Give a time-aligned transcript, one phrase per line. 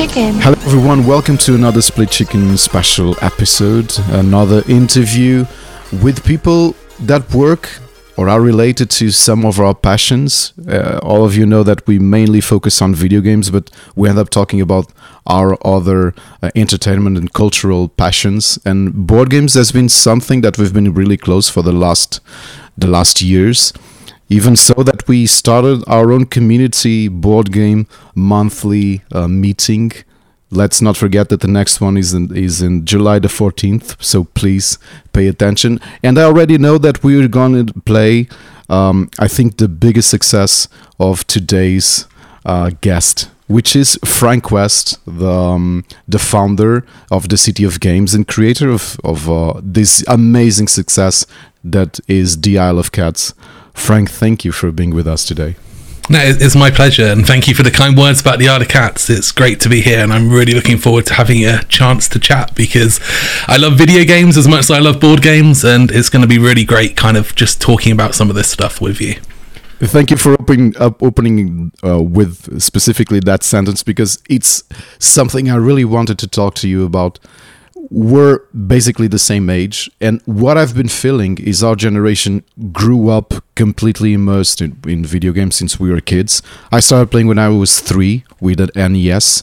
[0.00, 0.32] Chicken.
[0.36, 1.06] Hello, everyone.
[1.06, 3.92] Welcome to another Split Chicken special episode.
[4.08, 5.44] Another interview
[6.02, 7.68] with people that work
[8.16, 10.54] or are related to some of our passions.
[10.66, 14.18] Uh, all of you know that we mainly focus on video games, but we end
[14.18, 14.90] up talking about
[15.26, 18.58] our other uh, entertainment and cultural passions.
[18.64, 22.20] And board games has been something that we've been really close for the last
[22.78, 23.74] the last years.
[24.32, 29.90] Even so, that we started our own community board game monthly uh, meeting.
[30.52, 34.24] Let's not forget that the next one is in, is in July the 14th, so
[34.24, 34.78] please
[35.12, 35.80] pay attention.
[36.04, 38.28] And I already know that we're going to play,
[38.68, 40.68] um, I think, the biggest success
[41.00, 42.06] of today's
[42.44, 48.14] uh, guest, which is Frank West, the, um, the founder of the City of Games
[48.14, 51.26] and creator of, of uh, this amazing success
[51.64, 53.34] that is The Isle of Cats.
[53.80, 55.56] Frank, thank you for being with us today.
[56.08, 58.68] No, it's my pleasure, and thank you for the kind words about the Isle of
[58.68, 59.08] Cats.
[59.08, 62.18] It's great to be here, and I'm really looking forward to having a chance to
[62.18, 63.00] chat because
[63.48, 66.28] I love video games as much as I love board games, and it's going to
[66.28, 69.14] be really great, kind of just talking about some of this stuff with you.
[69.80, 74.62] Thank you for opening up, opening uh, with specifically that sentence because it's
[74.98, 77.18] something I really wanted to talk to you about
[77.90, 79.90] we're basically the same age.
[80.00, 85.32] And what i've been feeling is our generation grew up completely immersed in, in, video
[85.32, 86.42] games since we were kids.
[86.70, 89.42] I started playing when i was three with an nes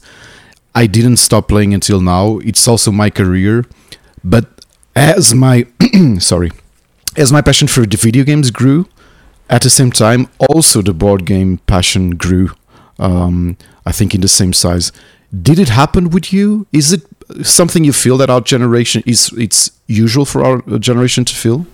[0.73, 2.37] i didn't stop playing until now.
[2.39, 3.65] It's also my career.
[4.23, 5.67] But as my
[6.19, 6.51] sorry
[7.17, 8.87] as my passion for the video games grew
[9.49, 12.51] at the same time also the board game passion grew
[12.99, 14.91] um, i think in the same size.
[15.29, 16.67] Did it happen with you?
[16.71, 21.35] Is it something you feel that our generation is it's usual for our generation to
[21.35, 21.65] feel?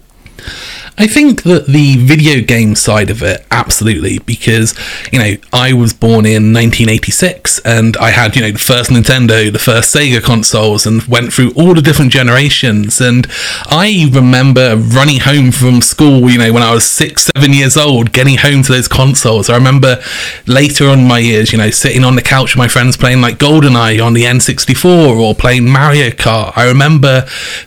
[0.96, 4.76] I think that the video game side of it, absolutely, because,
[5.12, 9.52] you know, I was born in 1986 and I had, you know, the first Nintendo,
[9.52, 13.02] the first Sega consoles, and went through all the different generations.
[13.02, 13.26] And
[13.66, 18.14] I remember running home from school, you know, when I was six, seven years old,
[18.14, 19.50] getting home to those consoles.
[19.50, 20.00] I remember
[20.46, 23.40] later on my years, you know, sitting on the couch with my friends playing like
[23.40, 26.54] GoldenEye on the N64 or playing Mario Kart.
[26.56, 27.26] I remember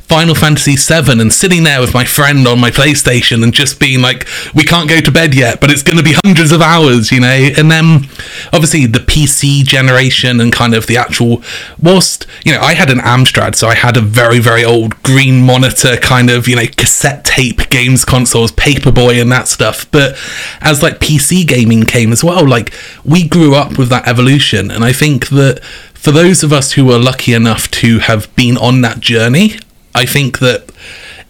[0.09, 4.01] Final Fantasy VII and sitting there with my friend on my PlayStation and just being
[4.01, 7.11] like, we can't go to bed yet, but it's going to be hundreds of hours,
[7.11, 7.27] you know?
[7.27, 8.09] And then
[8.53, 11.43] obviously the PC generation and kind of the actual,
[11.83, 15.45] whilst, you know, I had an Amstrad, so I had a very, very old green
[15.45, 19.91] monitor kind of, you know, cassette tape games consoles, Paperboy and that stuff.
[19.91, 20.17] But
[20.61, 22.73] as like PC gaming came as well, like
[23.05, 24.71] we grew up with that evolution.
[24.71, 25.65] And I think that
[25.95, 29.59] for those of us who were lucky enough to have been on that journey,
[29.97, 30.71] I think that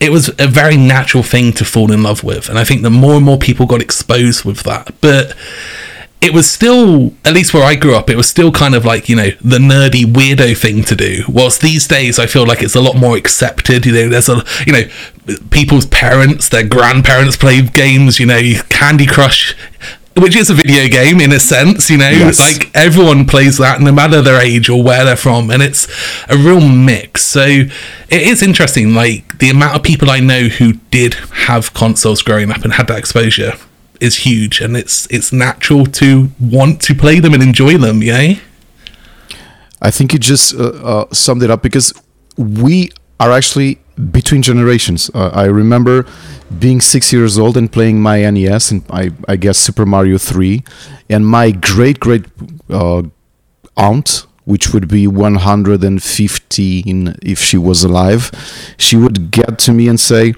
[0.01, 2.49] it was a very natural thing to fall in love with.
[2.49, 4.95] And I think that more and more people got exposed with that.
[5.01, 5.35] But
[6.21, 9.09] it was still, at least where I grew up, it was still kind of like,
[9.09, 11.23] you know, the nerdy weirdo thing to do.
[11.29, 13.87] Whilst these days I feel like it's a lot more accepted.
[13.87, 19.07] You know, there's a, you know, people's parents, their grandparents play games, you know, Candy
[19.07, 19.55] Crush
[20.17, 22.39] which is a video game in a sense, you know, yes.
[22.39, 25.87] like everyone plays that no matter their age or where they're from, and it's
[26.29, 27.23] a real mix.
[27.23, 32.23] So it is interesting, like the amount of people I know who did have consoles
[32.23, 33.53] growing up and had that exposure
[34.01, 38.35] is huge, and it's it's natural to want to play them and enjoy them, yeah.
[39.83, 41.93] I think you just uh, uh, summed it up because
[42.39, 42.91] we
[43.21, 43.79] are actually
[44.11, 45.11] between generations.
[45.15, 46.05] Uh, I remember
[46.59, 50.63] being six years old and playing my NES and I, I guess Super Mario 3,
[51.09, 52.27] and my great great
[52.71, 53.03] uh,
[53.77, 58.31] aunt, which would be 115 if she was alive,
[58.79, 60.35] she would get to me and say,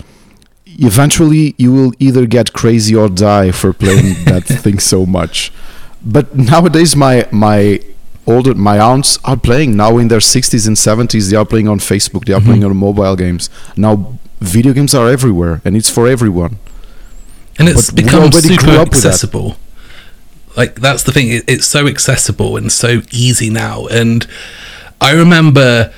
[0.81, 5.51] Eventually, you will either get crazy or die for playing that thing so much.
[6.05, 7.81] But nowadays, my my
[8.29, 11.79] older my aunts are playing now in their 60s and 70s they are playing on
[11.79, 12.49] facebook they are mm-hmm.
[12.49, 16.59] playing on mobile games now video games are everywhere and it's for everyone
[17.59, 20.57] and it's but become super accessible that.
[20.57, 24.27] like that's the thing it's so accessible and so easy now and
[25.01, 25.93] i remember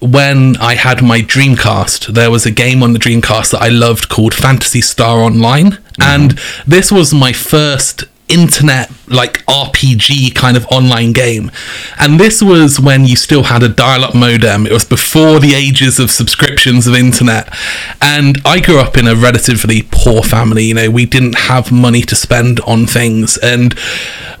[0.00, 4.10] when I had my Dreamcast, there was a game on the Dreamcast that I loved
[4.10, 5.70] called Phantasy Star Online.
[5.70, 6.02] Mm-hmm.
[6.02, 11.50] And this was my first internet like RPG kind of online game.
[11.98, 14.66] And this was when you still had a dial up modem.
[14.66, 17.52] It was before the ages of subscriptions of internet.
[18.00, 20.64] And I grew up in a relatively poor family.
[20.64, 23.36] You know, we didn't have money to spend on things.
[23.38, 23.78] And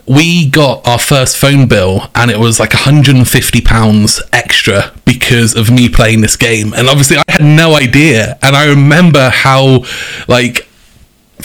[0.06, 5.68] we got our first phone bill and it was like 150 pounds extra because of
[5.68, 9.84] me playing this game and obviously i had no idea and i remember how
[10.28, 10.68] like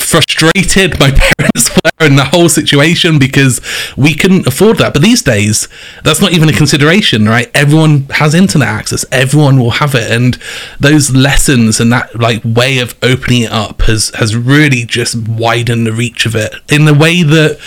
[0.02, 3.62] frustrated my parents were in the whole situation because
[3.96, 4.94] we couldn't afford that.
[4.94, 5.68] But these days,
[6.04, 7.50] that's not even a consideration, right?
[7.54, 10.38] Everyone has internet access, everyone will have it, and
[10.80, 15.86] those lessons and that like way of opening it up has has really just widened
[15.86, 17.60] the reach of it in the way that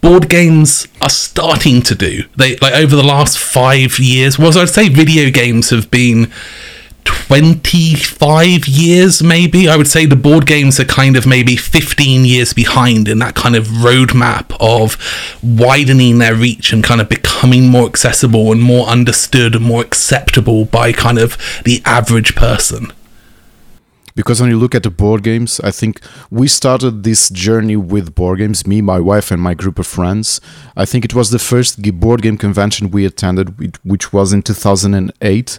[0.00, 2.24] board games are starting to do.
[2.36, 4.38] They like over the last five years.
[4.38, 6.30] Well, I'd say video games have been
[7.04, 9.68] 25 years maybe?
[9.68, 13.34] I would say the board games are kind of maybe 15 years behind in that
[13.34, 14.96] kind of roadmap of
[15.42, 20.64] widening their reach and kind of becoming more accessible and more understood and more acceptable
[20.64, 22.92] by kind of the average person
[24.14, 26.00] because when you look at the board games i think
[26.30, 30.40] we started this journey with board games me my wife and my group of friends
[30.76, 35.58] i think it was the first board game convention we attended which was in 2008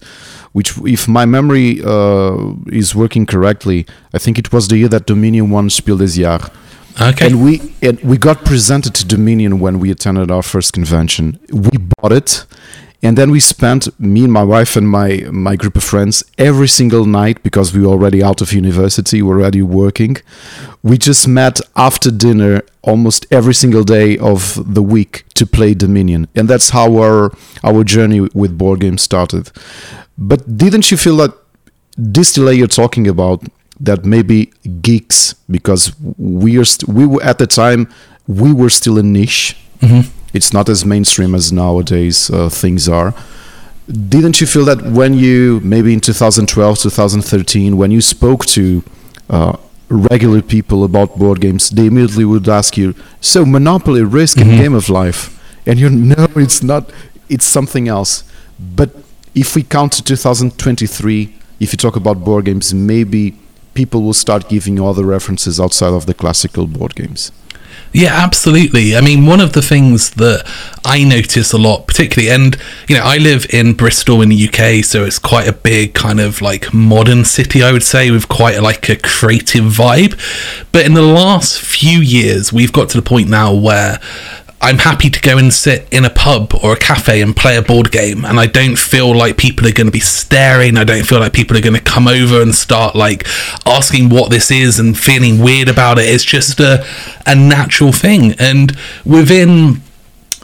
[0.54, 5.06] which if my memory uh, is working correctly i think it was the year that
[5.06, 6.50] dominion won spiel des jahres
[7.02, 7.26] Okay.
[7.26, 11.38] And we and we got presented to Dominion when we attended our first convention.
[11.52, 12.46] We bought it,
[13.06, 16.68] and then we spent me and my wife and my my group of friends every
[16.68, 20.18] single night because we were already out of university we were already working
[20.86, 26.28] we just met after dinner almost every single day of the week to play dominion.
[26.36, 27.32] And that's how our
[27.64, 29.52] our journey with board games started.
[30.18, 31.34] But didn't you feel that
[31.98, 33.44] this delay you're talking about
[33.80, 37.88] that maybe geeks because we are st- we were at the time
[38.28, 39.58] we were still a niche?
[39.82, 43.14] Mm-hmm it's not as mainstream as nowadays uh, things are.
[43.88, 48.84] Didn't you feel that when you maybe in 2012, 2013, when you spoke to
[49.30, 49.56] uh,
[49.90, 54.62] regular people about board games, they immediately would ask you, "So Monopoly, Risk, and mm-hmm.
[54.62, 55.22] Game of Life,"
[55.66, 56.92] and you know it's not,
[57.30, 58.24] it's something else.
[58.60, 58.90] But
[59.34, 63.38] if we count to 2023, if you talk about board games, maybe
[63.74, 67.32] people will start giving you other references outside of the classical board games.
[67.94, 68.94] Yeah, absolutely.
[68.94, 70.46] I mean, one of the things that
[70.84, 72.58] I notice a lot, particularly, and
[72.90, 76.20] you know, I live in Bristol in the UK, so it's quite a big kind
[76.20, 80.20] of like modern city, I would say, with quite a, like a creative vibe.
[80.74, 84.02] But in the last few years, we've got to the point now where
[84.62, 87.62] I'm happy to go and sit in a pub or a cafe and play a
[87.62, 90.78] board game, and I don't feel like people are going to be staring.
[90.78, 93.28] I don't feel like people are going to come over and start like
[93.66, 96.06] asking what this is and feeling weird about it.
[96.06, 96.86] It's just a
[97.28, 98.76] a natural thing, and
[99.06, 99.82] within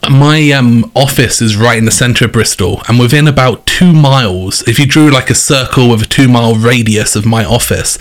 [0.09, 4.68] my um, office is right in the centre of Bristol, and within about two miles,
[4.68, 7.98] if you drew like a circle with a two mile radius of my office,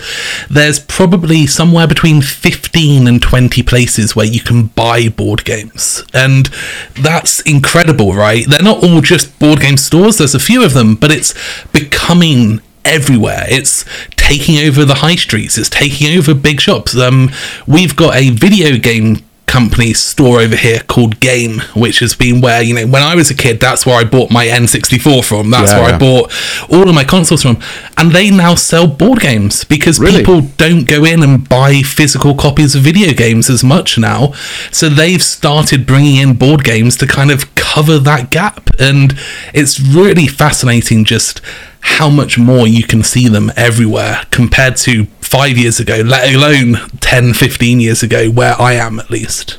[0.49, 6.03] there's probably somewhere between 15 and 20 places where you can buy board games.
[6.13, 6.47] And
[6.93, 8.45] that's incredible, right?
[8.47, 11.33] They're not all just board game stores, there's a few of them, but it's
[11.71, 13.45] becoming everywhere.
[13.47, 15.57] It's taking over the high streets.
[15.57, 16.97] It's taking over big shops.
[16.97, 17.29] Um,
[17.67, 22.61] we've got a video game company store over here called Game, which has been where,
[22.61, 25.49] you know, when I was a kid, that's where I bought my N64 from.
[25.49, 25.95] That's yeah, where yeah.
[25.95, 26.33] I bought
[26.71, 27.59] all of my consoles from.
[27.97, 30.19] And they now sell board games because really?
[30.19, 34.31] people don't go in and buy physical copies of video games as much now.
[34.71, 38.69] So they've started bringing in board games to kind of cover that gap.
[38.79, 39.19] And
[39.53, 41.41] it's really fascinating just
[41.81, 46.75] how much more you can see them everywhere compared to five years ago, let alone
[46.99, 49.57] 10, 15 years ago, where I am at least.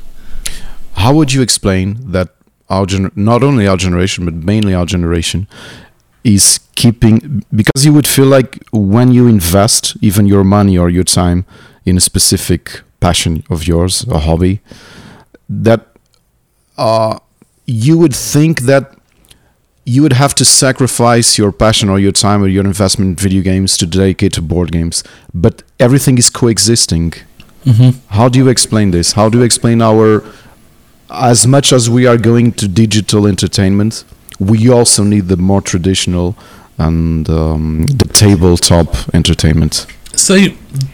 [0.95, 2.29] How would you explain that
[2.69, 5.49] our gener- not only our generation, but mainly our generation,
[6.25, 11.05] is keeping because you would feel like when you invest even your money or your
[11.05, 11.45] time
[11.85, 14.61] in a specific passion of yours, a hobby,
[15.49, 15.89] that
[16.79, 17.19] uh,
[17.67, 18.95] you would think that
[19.85, 23.43] you would have to sacrifice your passion or your time or your investment in video
[23.43, 25.03] games to dedicate to board games.
[25.35, 27.13] But everything is coexisting.
[27.65, 27.99] Mm-hmm.
[28.15, 29.13] How do you explain this?
[29.13, 30.25] How do you explain our,
[31.11, 34.05] as much as we are going to digital entertainment,
[34.39, 36.37] we also need the more traditional
[36.79, 39.87] and um, the tabletop entertainment?
[40.15, 40.37] So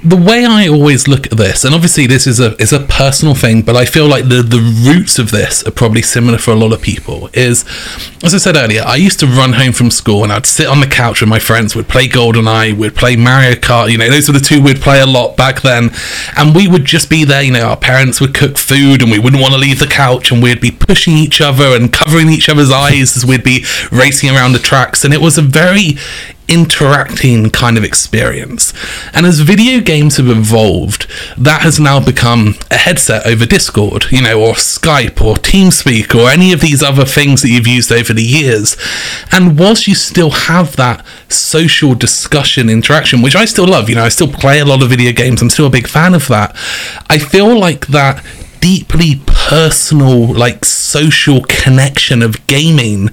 [0.02, 3.34] the way I always look at this, and obviously this is a is a personal
[3.34, 6.56] thing, but I feel like the the roots of this are probably similar for a
[6.56, 7.30] lot of people.
[7.32, 7.64] Is
[8.24, 10.80] as I said earlier, I used to run home from school and I'd sit on
[10.80, 11.76] the couch with my friends.
[11.76, 13.90] We'd play GoldenEye, we'd play Mario Kart.
[13.90, 15.90] You know, those were the two we'd play a lot back then,
[16.36, 17.42] and we would just be there.
[17.42, 20.32] You know, our parents would cook food, and we wouldn't want to leave the couch,
[20.32, 24.30] and we'd be pushing each other and covering each other's eyes as we'd be racing
[24.30, 25.98] around the tracks, and it was a very
[26.48, 28.72] interacting kind of experience.
[29.12, 31.06] And as video video games have evolved,
[31.36, 36.30] that has now become a headset over Discord, you know, or Skype or TeamSpeak or
[36.30, 38.78] any of these other things that you've used over the years.
[39.30, 44.04] And whilst you still have that social discussion interaction, which I still love, you know,
[44.04, 46.56] I still play a lot of video games, I'm still a big fan of that.
[47.10, 48.24] I feel like that
[48.62, 53.10] deeply personal, like social connection of gaming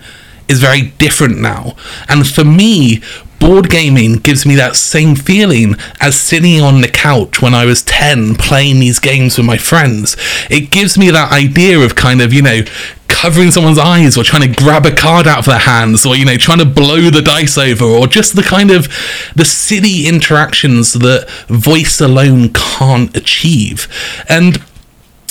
[0.48, 1.76] is very different now.
[2.08, 3.02] And for me,
[3.40, 7.84] board gaming gives me that same feeling as sitting on the couch when I was
[7.84, 10.16] 10 playing these games with my friends.
[10.50, 12.62] It gives me that idea of kind of, you know,
[13.08, 16.26] covering someone's eyes or trying to grab a card out of their hands or you
[16.26, 18.88] know trying to blow the dice over or just the kind of
[19.36, 23.88] the silly interactions that voice alone can't achieve
[24.28, 24.62] and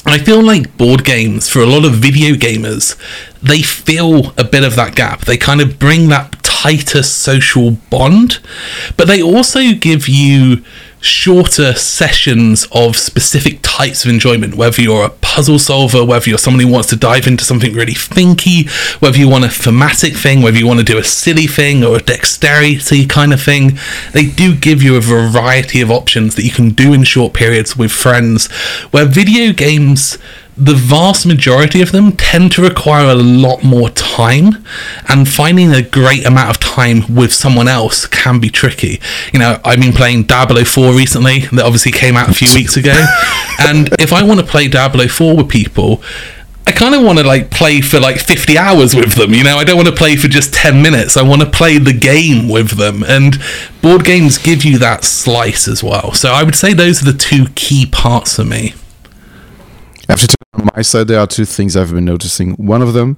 [0.06, 2.96] I feel like board games for a lot of video gamers,
[3.42, 5.22] they fill a bit of that gap.
[5.22, 8.40] They kind of bring that tighter social bond,
[8.96, 10.62] but they also give you
[11.04, 16.60] shorter sessions of specific types of enjoyment, whether you're a puzzle solver, whether you're someone
[16.60, 18.68] who wants to dive into something really thinky,
[19.00, 21.96] whether you want a thematic thing, whether you want to do a silly thing or
[21.96, 23.72] a dexterity kind of thing.
[24.12, 27.76] They do give you a variety of options that you can do in short periods
[27.76, 28.50] with friends,
[28.90, 30.16] where video games
[30.56, 34.64] the vast majority of them tend to require a lot more time
[35.08, 39.00] and finding a great amount of time with someone else can be tricky
[39.32, 42.76] you know i've been playing diablo 4 recently that obviously came out a few weeks
[42.76, 42.92] ago
[43.60, 46.02] and if i want to play diablo 4 with people
[46.66, 49.58] I kind of want to like play for like 50 hours with them, you know.
[49.58, 51.14] I don't want to play for just 10 minutes.
[51.14, 53.02] I want to play the game with them.
[53.02, 53.36] And
[53.82, 56.14] board games give you that slice as well.
[56.14, 58.72] So I would say those are the two key parts for me.
[60.08, 62.52] After on my side, there are two things I've been noticing.
[62.52, 63.16] One of them,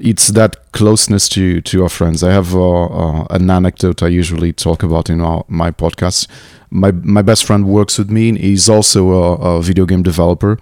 [0.00, 2.22] it's that closeness to to our friends.
[2.22, 6.26] I have uh, uh, an anecdote I usually talk about in our, my podcast.
[6.70, 8.36] My my best friend works with me.
[8.36, 10.58] He's also a, a, video game developer,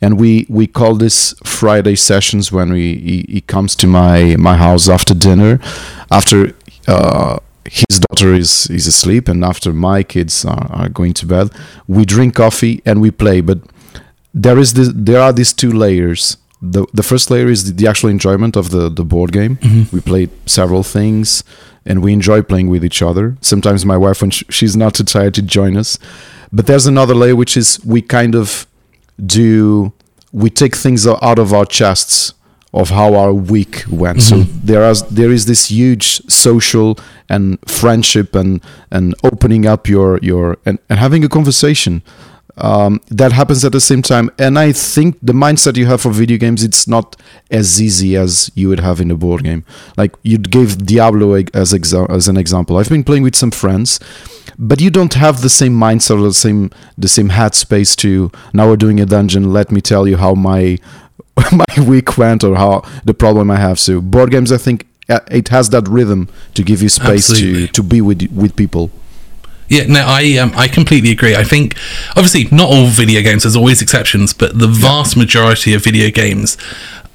[0.00, 4.56] and we we call this Friday sessions when we he, he comes to my my
[4.56, 5.58] house after dinner,
[6.10, 6.52] after.
[6.86, 11.50] Uh, his daughter is, is asleep and after my kids are, are going to bed
[11.88, 13.58] we drink coffee and we play but
[14.36, 16.36] there is this there are these two layers.
[16.60, 19.56] The the first layer is the, the actual enjoyment of the the board game.
[19.56, 19.96] Mm-hmm.
[19.96, 21.42] we played several things
[21.86, 23.36] and we enjoy playing with each other.
[23.40, 25.98] Sometimes my wife when she's not too tired to join us.
[26.52, 28.66] But there's another layer which is we kind of
[29.24, 29.92] do
[30.32, 32.34] we take things out of our chests
[32.74, 34.18] of how our week went.
[34.18, 34.42] Mm-hmm.
[34.42, 36.98] so there is there is this huge social
[37.30, 42.02] and friendship and and opening up your your and, and having a conversation
[42.58, 44.30] um, that happens at the same time.
[44.38, 47.16] And i think the mindset you have for video games it's not
[47.50, 49.64] as easy as you would have in a board game.
[49.96, 52.76] Like you gave diablo as, exa- as an example.
[52.76, 54.00] I've been playing with some friends
[54.58, 58.68] but you don't have the same mindset or the same the same headspace to now
[58.68, 60.78] we're doing a dungeon let me tell you how my
[61.52, 63.78] my week went or how the problem i have.
[63.78, 67.66] So board games i think uh, it has that rhythm to give you space to
[67.68, 68.90] to be with with people
[69.68, 71.34] yeah, no, I um, I completely agree.
[71.34, 71.76] I think
[72.10, 73.42] obviously not all video games.
[73.42, 76.56] There's always exceptions, but the vast majority of video games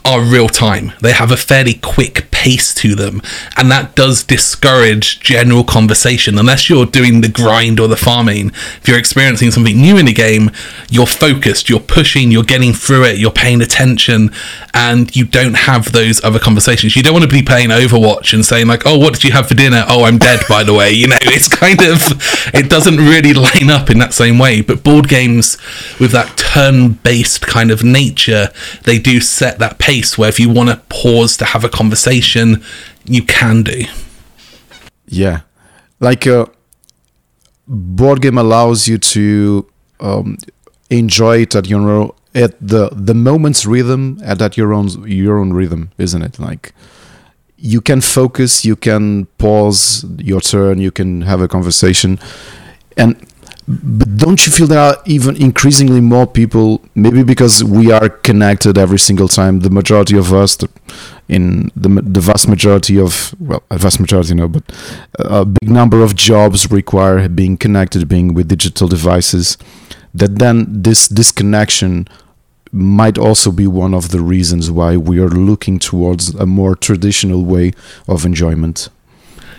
[0.04, 0.94] are real time.
[1.02, 3.22] They have a fairly quick pace to them,
[3.58, 6.38] and that does discourage general conversation.
[6.38, 10.14] Unless you're doing the grind or the farming, if you're experiencing something new in the
[10.14, 10.52] game,
[10.90, 14.32] you're focused, you're pushing, you're getting through it, you're paying attention,
[14.74, 16.96] and you don't have those other conversations.
[16.96, 19.48] You don't want to be playing Overwatch and saying, like, oh, what did you have
[19.48, 19.84] for dinner?
[19.88, 20.92] Oh, I'm dead, by the way.
[21.02, 22.00] You know, it's kind of,
[22.54, 24.62] it doesn't really line up in that same way.
[24.62, 25.58] But board games
[26.00, 28.50] with that turn based kind of nature,
[28.84, 32.64] they do set that pace where if you want to pause to have a conversation,
[33.06, 33.84] you can do.
[35.08, 35.42] Yeah,
[36.00, 36.46] like a uh,
[37.68, 39.68] board game allows you to
[40.00, 40.38] um,
[40.90, 45.40] enjoy it at your own, at the the moment's rhythm and at your own your
[45.40, 46.40] own rhythm, isn't it?
[46.40, 46.74] Like
[47.58, 52.20] you can focus, you can pause your turn, you can have a conversation,
[52.98, 53.16] and
[53.84, 58.78] but don't you feel there are even increasingly more people maybe because we are connected
[58.78, 60.58] every single time the majority of us
[61.28, 64.64] in the, the vast majority of well a vast majority no but
[65.20, 69.58] a big number of jobs require being connected being with digital devices
[70.14, 72.08] that then this disconnection
[72.74, 77.44] might also be one of the reasons why we are looking towards a more traditional
[77.44, 77.72] way
[78.08, 78.90] of enjoyment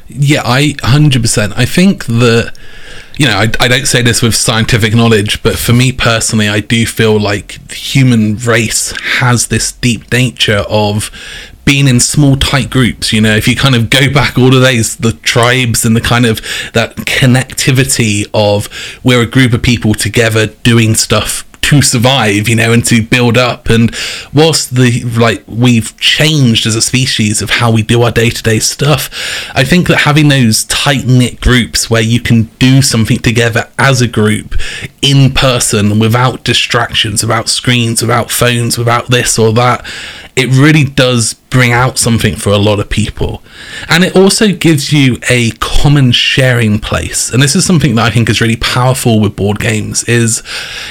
[0.08, 2.54] yeah i 100% i think that
[3.18, 6.60] you know, I, I don't say this with scientific knowledge, but for me personally, I
[6.60, 11.10] do feel like the human race has this deep nature of
[11.64, 13.12] being in small tight groups.
[13.12, 16.00] You know if you kind of go back all of those the tribes and the
[16.00, 16.40] kind of
[16.72, 18.68] that connectivity of
[19.04, 23.38] we're a group of people together doing stuff to survive, you know, and to build
[23.38, 23.68] up.
[23.68, 23.94] And
[24.32, 28.42] whilst the like we've changed as a species of how we do our day to
[28.42, 29.08] day stuff,
[29.54, 34.00] I think that having those tight knit groups where you can do something together as
[34.00, 34.54] a group
[35.00, 39.84] in person without distractions, without screens, without phones, without this or that,
[40.36, 43.42] it really does bring out something for a lot of people.
[43.88, 47.30] And it also gives you a common sharing place.
[47.30, 50.42] And this is something that I think is really powerful with board games is,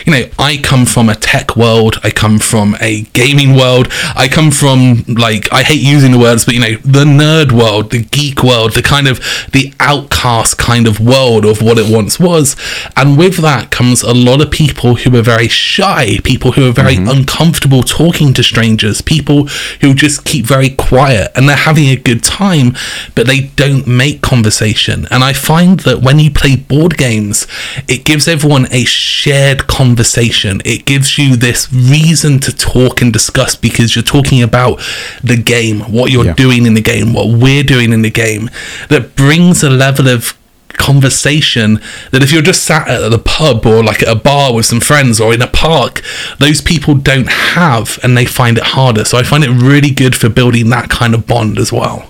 [0.05, 4.27] you know, I come from a tech world, I come from a gaming world, I
[4.27, 8.03] come from like I hate using the words, but you know, the nerd world, the
[8.03, 9.19] geek world, the kind of
[9.51, 12.55] the outcast kind of world of what it once was.
[12.95, 16.73] And with that comes a lot of people who are very shy, people who are
[16.73, 17.19] very mm-hmm.
[17.19, 19.47] uncomfortable talking to strangers, people
[19.81, 22.75] who just keep very quiet and they're having a good time,
[23.15, 25.07] but they don't make conversation.
[25.09, 27.47] And I find that when you play board games,
[27.87, 30.61] it gives everyone a shared conversation.
[30.65, 34.81] It gives you this reason to talk and discuss because you're talking about
[35.23, 36.33] the game, what you're yeah.
[36.33, 38.49] doing in the game, what we're doing in the game,
[38.89, 40.37] that brings a level of
[40.77, 41.79] conversation
[42.11, 44.79] that if you're just sat at the pub or like at a bar with some
[44.79, 46.01] friends or in a park,
[46.39, 49.05] those people don't have and they find it harder.
[49.05, 52.07] So I find it really good for building that kind of bond as well.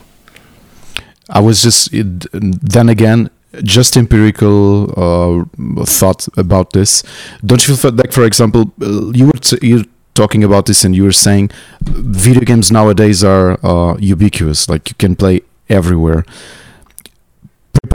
[1.29, 3.29] I was just, then again,
[3.63, 7.03] just empirical uh, thought about this.
[7.45, 10.95] Don't you feel like, for example, uh, you were t- you talking about this and
[10.95, 11.49] you were saying
[11.81, 16.25] video games nowadays are uh, ubiquitous, like you can play everywhere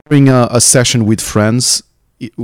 [0.07, 1.83] preparing a, a session with friends,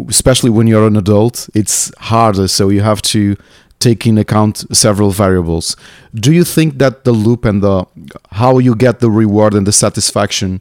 [0.09, 2.49] especially when you're an adult, it's harder.
[2.49, 3.37] So you have to
[3.79, 5.77] take in account several variables.
[6.13, 7.87] Do you think that the loop and the
[8.33, 10.61] how you get the reward and the satisfaction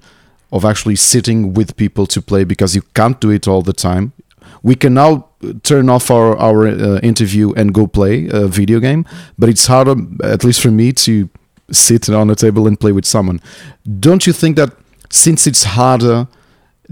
[0.52, 4.14] of actually sitting with people to play because you can't do it all the time?
[4.62, 5.28] We can now
[5.64, 9.06] turn off our our uh, interview and go play a video game,
[9.40, 11.30] but it's harder, at least for me, to
[11.72, 13.40] sit on a table and play with someone.
[14.00, 14.70] Don't you think that
[15.10, 16.28] since it's harder?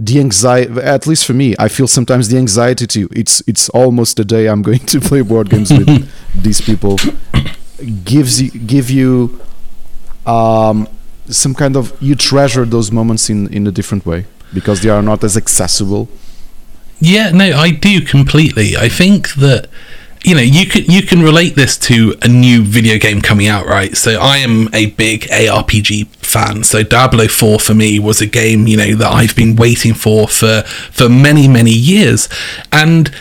[0.02, 4.16] The anxiety at least for me i feel sometimes the anxiety too it's it's almost
[4.16, 6.10] the day i'm going to play board games with
[6.44, 6.98] these people.
[8.04, 9.40] Gives you give you
[10.26, 10.88] um,
[11.30, 15.02] some kind of you treasure those moments in in a different way because they are
[15.02, 16.10] not as accessible.
[17.00, 18.76] Yeah no i do completely.
[18.76, 19.70] I think that
[20.24, 23.66] you know you can you can relate this to a new video game coming out
[23.66, 23.96] right?
[23.96, 26.64] So i am a big arpg fan.
[26.64, 30.28] So diablo 4 for me was a game you know that i've been waiting for
[30.28, 32.30] for for many many years.
[32.72, 33.12] And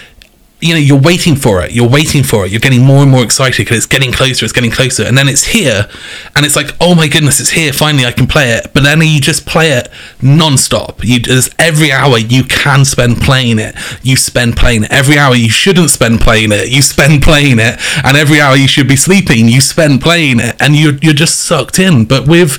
[0.60, 1.72] you know you're waiting for it.
[1.72, 2.50] You're waiting for it.
[2.50, 5.04] You're getting more and more excited because it's getting closer it's getting closer.
[5.04, 5.88] And then it's here
[6.34, 7.72] and it's like oh my goodness it's here.
[7.72, 8.72] Finally i can play it.
[8.74, 9.88] But then you just play it
[10.20, 11.04] non-stop.
[11.04, 13.76] You there's every hour you can spend playing it.
[14.02, 14.92] You spend playing it.
[14.92, 17.78] Every hour you shouldn't spend playing it you spend playing it.
[18.04, 20.56] And every hour you should be sleeping you spend playing it.
[20.60, 22.04] And you're, you're just sucked in.
[22.04, 22.58] But with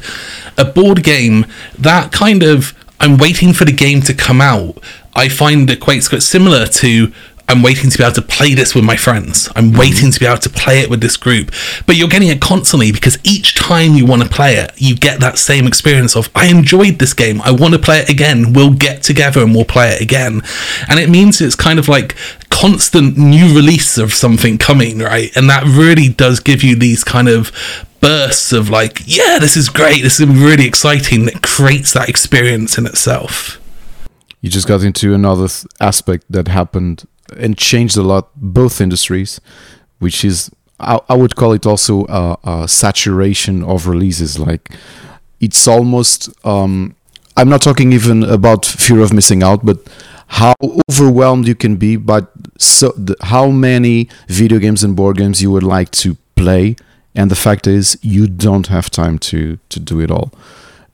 [0.57, 1.45] a board game
[1.77, 4.77] that kind of i'm waiting for the game to come out
[5.15, 7.11] I find it quite similar to
[7.49, 9.49] I'm waiting to be able to play this with my friends.
[9.55, 11.51] I'm waiting to be able to play it with this group.
[11.87, 15.19] But you're getting it constantly because each time you want to play it, you get
[15.21, 17.41] that same experience of, I enjoyed this game.
[17.41, 18.53] I want to play it again.
[18.53, 20.43] We'll get together and we'll play it again.
[20.87, 22.15] And it means it's kind of like
[22.49, 25.35] constant new release of something coming, right?
[25.35, 27.51] And that really does give you these kind of
[27.99, 30.03] bursts of like, yeah, this is great.
[30.03, 31.25] This is really exciting.
[31.25, 33.59] That creates that experience in itself.
[34.41, 37.05] You just got into another th- aspect that happened
[37.37, 39.39] and changed a lot both industries,
[39.99, 44.39] which is I, I would call it also a, a, saturation of releases.
[44.39, 44.71] Like
[45.39, 46.95] it's almost um,
[47.35, 49.79] I'm not talking even about fear of missing out, but
[50.27, 50.53] how
[50.89, 52.21] overwhelmed you can be by
[52.57, 56.75] so the, how many video games and board games you would like to play,
[57.15, 60.31] and the fact is you don't have time to to do it all.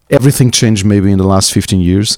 [0.10, 2.18] Everything changed maybe in the last 15 years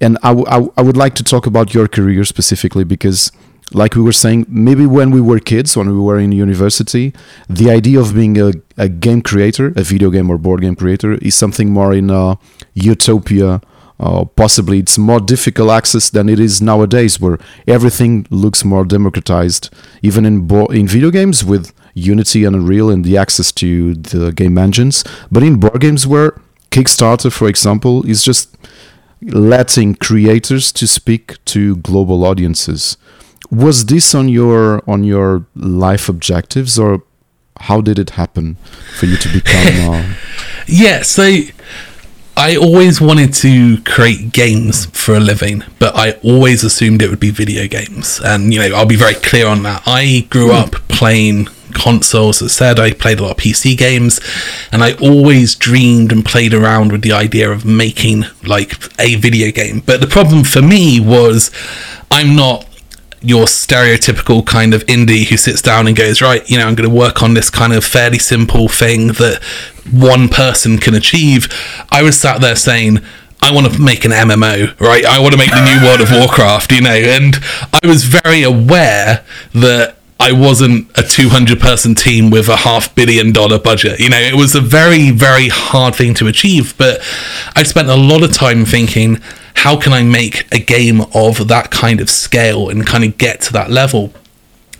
[0.00, 3.32] and I, w- I, w- I would like to talk about your career specifically because
[3.72, 7.12] like we were saying maybe when we were kids when we were in university
[7.48, 11.12] the idea of being a, a game creator a video game or board game creator
[11.14, 12.36] is something more in a
[12.74, 13.60] utopia
[14.00, 19.72] uh, possibly it's more difficult access than it is nowadays where everything looks more democratized
[20.02, 24.32] even in bo- in video games with unity and unreal and the access to the
[24.32, 25.04] game engines.
[25.30, 28.56] But in board games where kickstarter for example is just
[29.22, 32.96] letting creators to speak to global audiences.
[33.50, 37.02] Was this on your on your life objectives, or
[37.60, 38.56] how did it happen
[38.98, 39.94] for you to become?
[39.94, 40.14] Uh,
[40.66, 41.24] Yeah, so
[42.36, 47.18] I always wanted to create games for a living, but I always assumed it would
[47.20, 48.20] be video games.
[48.22, 49.82] And, you know, I'll be very clear on that.
[49.84, 52.42] I grew up playing consoles.
[52.42, 54.20] As said, I played a lot of PC games,
[54.72, 59.50] and I always dreamed and played around with the idea of making like a video
[59.50, 59.82] game.
[59.84, 61.50] But the problem for me was
[62.10, 62.66] I'm not
[63.22, 66.88] your stereotypical kind of indie who sits down and goes, right, you know, I'm going
[66.88, 69.42] to work on this kind of fairly simple thing that
[69.90, 71.48] one person can achieve.
[71.90, 73.00] I was sat there saying,
[73.42, 75.04] I want to make an MMO, right?
[75.04, 77.36] I want to make the new World of Warcraft, you know, and
[77.82, 83.32] I was very aware that I wasn't a 200 person team with a half billion
[83.32, 83.98] dollar budget.
[84.00, 87.00] You know, it was a very, very hard thing to achieve, but
[87.56, 89.18] I spent a lot of time thinking,
[89.54, 93.40] how can I make a game of that kind of scale and kind of get
[93.42, 94.12] to that level?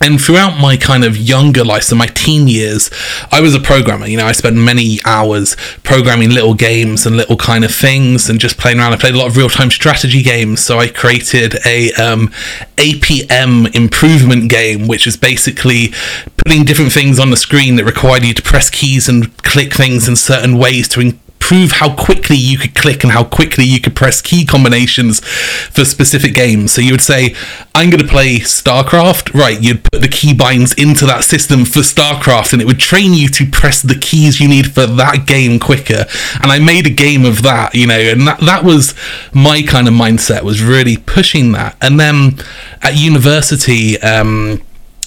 [0.01, 2.89] And throughout my kind of younger life, so my teen years,
[3.31, 4.07] I was a programmer.
[4.07, 8.39] You know, I spent many hours programming little games and little kind of things and
[8.39, 8.93] just playing around.
[8.93, 10.61] I played a lot of real time strategy games.
[10.61, 12.29] So I created a um,
[12.77, 15.93] APM improvement game, which is basically
[16.37, 20.07] putting different things on the screen that required you to press keys and click things
[20.07, 21.13] in certain ways to
[21.51, 25.83] prove how quickly you could click and how quickly you could press key combinations for
[25.83, 26.71] specific games.
[26.71, 27.35] So you would say,
[27.75, 29.33] I'm going to play StarCraft.
[29.33, 33.27] Right, you'd put the keybinds into that system for StarCraft and it would train you
[33.27, 36.05] to press the keys you need for that game quicker.
[36.41, 38.95] And I made a game of that, you know, and that, that was
[39.33, 41.75] my kind of mindset, was really pushing that.
[41.81, 42.39] And then
[42.81, 44.61] at university, um,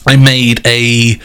[0.07, 1.19] I made a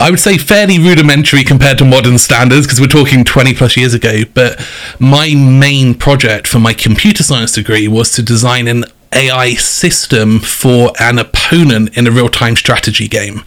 [0.00, 3.94] I would say fairly rudimentary compared to modern standards because we're talking 20 plus years
[3.94, 4.22] ago.
[4.34, 4.64] But
[4.98, 10.92] my main project for my computer science degree was to design an AI system for
[11.00, 13.42] an opponent in a real time strategy game.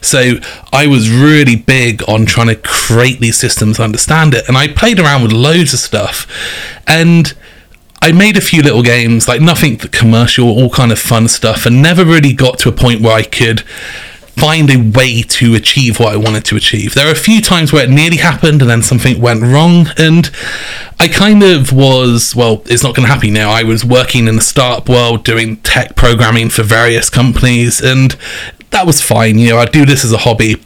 [0.00, 0.34] So
[0.72, 5.00] I was really big on trying to create these systems, understand it, and I played
[5.00, 6.26] around with loads of stuff.
[6.86, 7.34] And
[8.02, 11.80] I made a few little games, like nothing commercial, all kind of fun stuff, and
[11.80, 13.64] never really got to a point where I could
[14.36, 16.94] find a way to achieve what I wanted to achieve.
[16.94, 20.30] There are a few times where it nearly happened and then something went wrong, and
[20.98, 23.50] I kind of was, well, it's not going to happen now.
[23.50, 28.16] I was working in the startup world doing tech programming for various companies, and
[28.70, 29.38] that was fine.
[29.38, 30.56] You know, I do this as a hobby.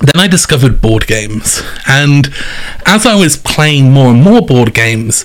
[0.00, 2.28] Then I discovered board games, and
[2.84, 5.24] as I was playing more and more board games,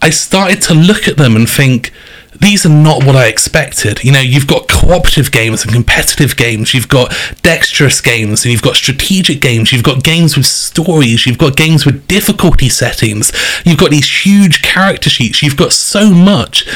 [0.00, 1.92] I started to look at them and think,
[2.40, 4.02] these are not what I expected.
[4.02, 8.62] You know, you've got cooperative games and competitive games, you've got dexterous games, and you've
[8.62, 13.30] got strategic games, you've got games with stories, you've got games with difficulty settings,
[13.64, 16.66] you've got these huge character sheets, you've got so much.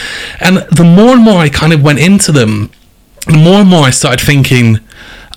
[0.40, 2.70] And the more and more I kind of went into them,
[3.27, 4.81] the more and more I started thinking,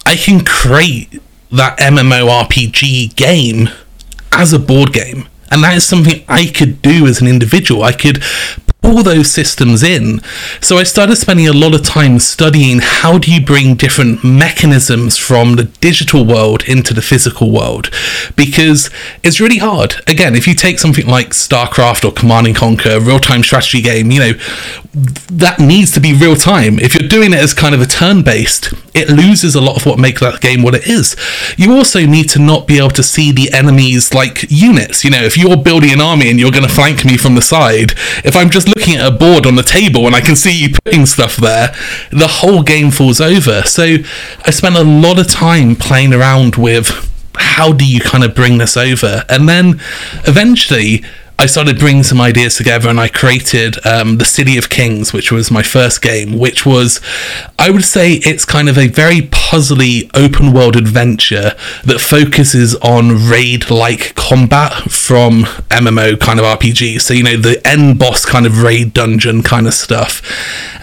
[0.05, 3.69] I can create that MMORPG game
[4.33, 5.27] as a board game.
[5.49, 7.83] And that is something I could do as an individual.
[7.83, 8.21] I could
[8.87, 10.21] all those systems in.
[10.61, 15.17] So I started spending a lot of time studying how do you bring different mechanisms
[15.17, 17.91] from the digital world into the physical world
[18.35, 18.89] because
[19.23, 19.95] it's really hard.
[20.07, 24.09] Again, if you take something like StarCraft or Command and Conquer, a real-time strategy game,
[24.11, 24.33] you know,
[24.93, 26.79] that needs to be real time.
[26.79, 29.85] If you're doing it as kind of a turn based, it loses a lot of
[29.85, 31.15] what makes that game what it is.
[31.57, 35.03] You also need to not be able to see the enemies like units.
[35.03, 37.41] You know, if you're building an army and you're going to flank me from the
[37.41, 37.91] side,
[38.25, 40.75] if I'm just looking at a board on the table and I can see you
[40.83, 41.73] putting stuff there,
[42.11, 43.61] the whole game falls over.
[43.63, 43.97] So
[44.43, 48.57] I spent a lot of time playing around with how do you kind of bring
[48.57, 49.23] this over?
[49.29, 49.79] And then
[50.25, 51.03] eventually,
[51.39, 55.31] I started bringing some ideas together and I created um, The City of Kings, which
[55.31, 56.99] was my first game, which was,
[57.59, 63.29] I would say, it's kind of a very puzzly open world adventure that focuses on
[63.29, 67.01] raid like combat from MMO kind of RPG.
[67.01, 70.23] So, you know, the end boss kind of raid dungeon kind of stuff.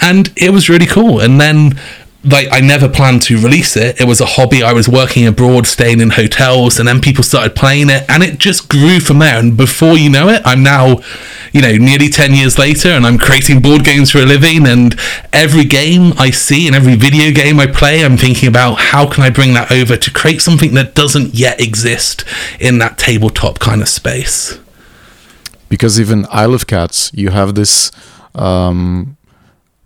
[0.01, 1.19] And it was really cool.
[1.19, 1.81] And then
[2.25, 4.01] like I never planned to release it.
[4.01, 4.63] It was a hobby.
[4.63, 8.39] I was working abroad, staying in hotels, and then people started playing it, and it
[8.39, 9.39] just grew from there.
[9.39, 11.03] And before you know it, I'm now,
[11.53, 14.67] you know, nearly ten years later, and I'm creating board games for a living.
[14.67, 14.99] And
[15.33, 19.23] every game I see and every video game I play, I'm thinking about how can
[19.23, 22.25] I bring that over to create something that doesn't yet exist
[22.59, 24.59] in that tabletop kind of space.
[25.69, 27.91] Because even Isle of Cats, you have this.
[28.35, 29.17] Um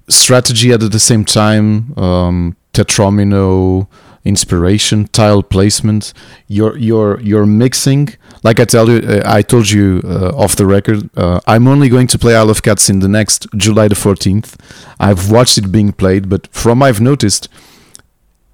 [0.09, 3.87] strategy at the same time, um, tetromino
[4.25, 6.12] inspiration, tile placement.
[6.47, 8.11] You're you're you're mixing.
[8.44, 11.11] Like I tell you, uh, I told you uh, off the record.
[11.16, 14.57] Uh, I'm only going to play Isle of Cats in the next July the 14th.
[15.01, 17.49] I've watched it being played, but from I've noticed,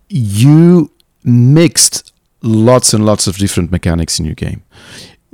[0.08, 0.90] you
[1.22, 2.12] mixed
[2.42, 4.62] lots and lots of different mechanics in your game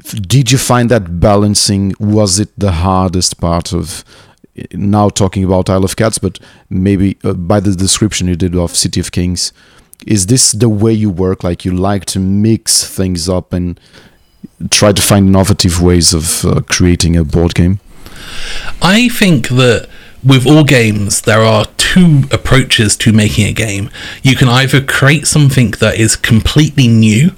[0.02, 4.04] did you find that balancing was it the hardest part of
[4.72, 8.76] now talking about Isle of Cats, but maybe uh, by the description you did of
[8.76, 9.52] City of Kings,
[10.06, 11.44] is this the way you work?
[11.44, 13.78] Like you like to mix things up and
[14.70, 17.80] try to find innovative ways of uh, creating a board game?
[18.82, 19.88] I think that
[20.22, 23.90] with all games, there are two approaches to making a game.
[24.22, 27.32] You can either create something that is completely new,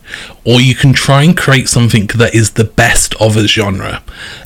[0.44, 4.02] or you can try and create something that is the best of a genre.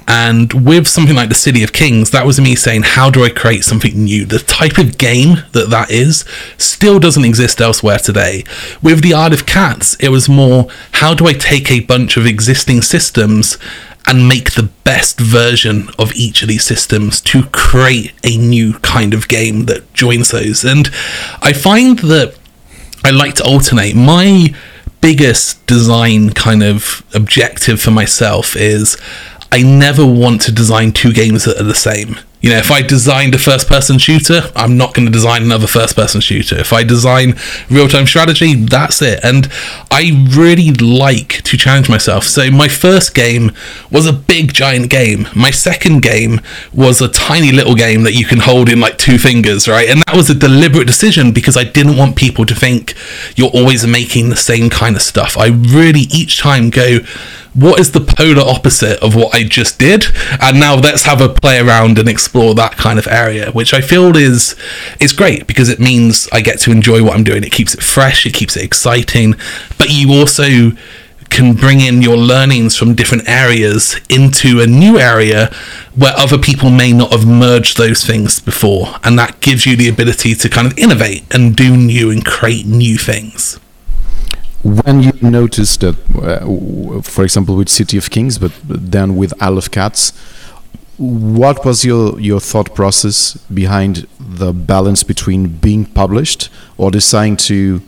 [0.06, 3.30] And with something like the City of Kings, that was me saying, how do I
[3.30, 4.26] create something new?
[4.26, 6.24] The type of game that that is
[6.58, 8.44] still doesn't exist elsewhere today.
[8.82, 12.26] With the Isle of Cats, it was more, how do I take a bunch of
[12.26, 13.58] existing systems
[14.06, 19.12] and make the best version of each of these systems to create a new kind
[19.12, 20.64] of game that joins those.
[20.64, 20.88] And
[21.42, 22.38] I find that
[23.04, 23.96] I like to alternate.
[23.96, 24.54] My
[25.00, 28.96] biggest design kind of objective for myself is
[29.52, 32.16] I never want to design two games that are the same.
[32.40, 35.66] You know, if I designed a first person shooter, I'm not going to design another
[35.66, 36.56] first person shooter.
[36.56, 37.34] If I design
[37.70, 39.20] real time strategy, that's it.
[39.24, 39.50] And
[39.90, 42.24] I really like to challenge myself.
[42.24, 43.52] So, my first game
[43.90, 45.28] was a big, giant game.
[45.34, 46.40] My second game
[46.72, 49.88] was a tiny little game that you can hold in like two fingers, right?
[49.88, 52.94] And that was a deliberate decision because I didn't want people to think
[53.34, 55.36] you're always making the same kind of stuff.
[55.36, 56.98] I really each time go,
[57.56, 60.04] what is the polar opposite of what I just did?
[60.42, 63.80] And now let's have a play around and explore that kind of area, which I
[63.80, 64.56] feel is
[65.00, 67.44] is great because it means I get to enjoy what I'm doing.
[67.44, 69.34] It keeps it fresh, it keeps it exciting,
[69.78, 70.72] but you also
[71.28, 75.52] can bring in your learnings from different areas into a new area
[75.94, 78.94] where other people may not have merged those things before.
[79.02, 82.64] And that gives you the ability to kind of innovate and do new and create
[82.64, 83.58] new things
[84.66, 89.58] when you noticed that, uh, for example, with City of Kings, but then with Isle
[89.58, 90.12] of Cats,
[90.98, 97.82] what was your, your thought process behind the balance between being published or deciding to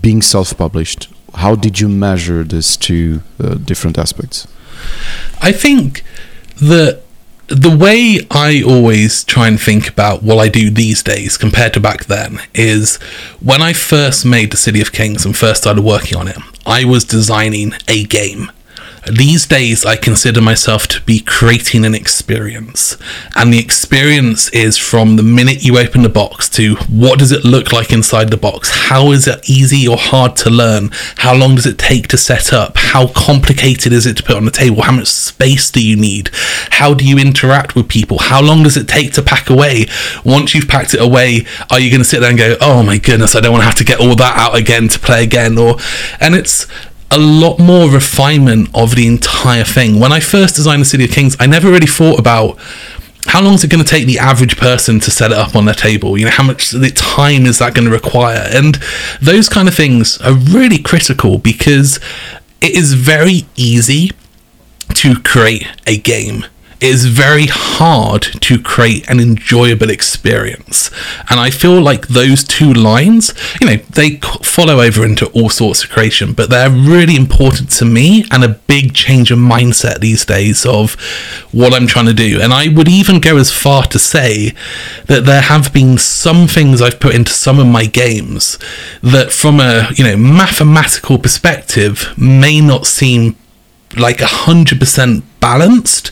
[0.00, 1.08] being self-published?
[1.34, 4.48] How did you measure these two uh, different aspects?
[5.40, 6.02] I think
[6.56, 7.02] that
[7.48, 11.80] the way I always try and think about what I do these days compared to
[11.80, 12.96] back then is
[13.40, 16.84] when I first made the City of Kings and first started working on it, I
[16.84, 18.50] was designing a game.
[19.10, 22.96] These days, I consider myself to be creating an experience.
[23.36, 27.44] And the experience is from the minute you open the box to what does it
[27.44, 28.88] look like inside the box?
[28.88, 30.90] How is it easy or hard to learn?
[31.18, 32.76] How long does it take to set up?
[32.76, 34.82] How complicated is it to put on the table?
[34.82, 36.30] How much space do you need?
[36.70, 38.18] How do you interact with people?
[38.18, 39.86] How long does it take to pack away?
[40.24, 42.98] Once you've packed it away, are you going to sit there and go, oh my
[42.98, 45.58] goodness, I don't want to have to get all that out again to play again?
[45.58, 45.76] Or,
[46.18, 46.66] and it's,
[47.16, 49.98] a lot more refinement of the entire thing.
[49.98, 52.58] When I first designed the City of Kings, I never really thought about
[53.24, 55.64] how long is it going to take the average person to set it up on
[55.64, 56.18] their table?
[56.18, 58.46] You know, how much time is that going to require?
[58.52, 58.78] And
[59.22, 61.98] those kind of things are really critical because
[62.60, 64.10] it is very easy
[64.94, 66.44] to create a game
[66.80, 70.90] it is very hard to create an enjoyable experience.
[71.30, 75.84] And I feel like those two lines, you know, they follow over into all sorts
[75.84, 80.24] of creation, but they're really important to me and a big change of mindset these
[80.24, 80.94] days of
[81.52, 82.40] what I'm trying to do.
[82.40, 84.52] And I would even go as far to say
[85.06, 88.58] that there have been some things I've put into some of my games
[89.02, 93.36] that from a, you know, mathematical perspective may not seem
[93.96, 96.10] like a hundred percent balanced,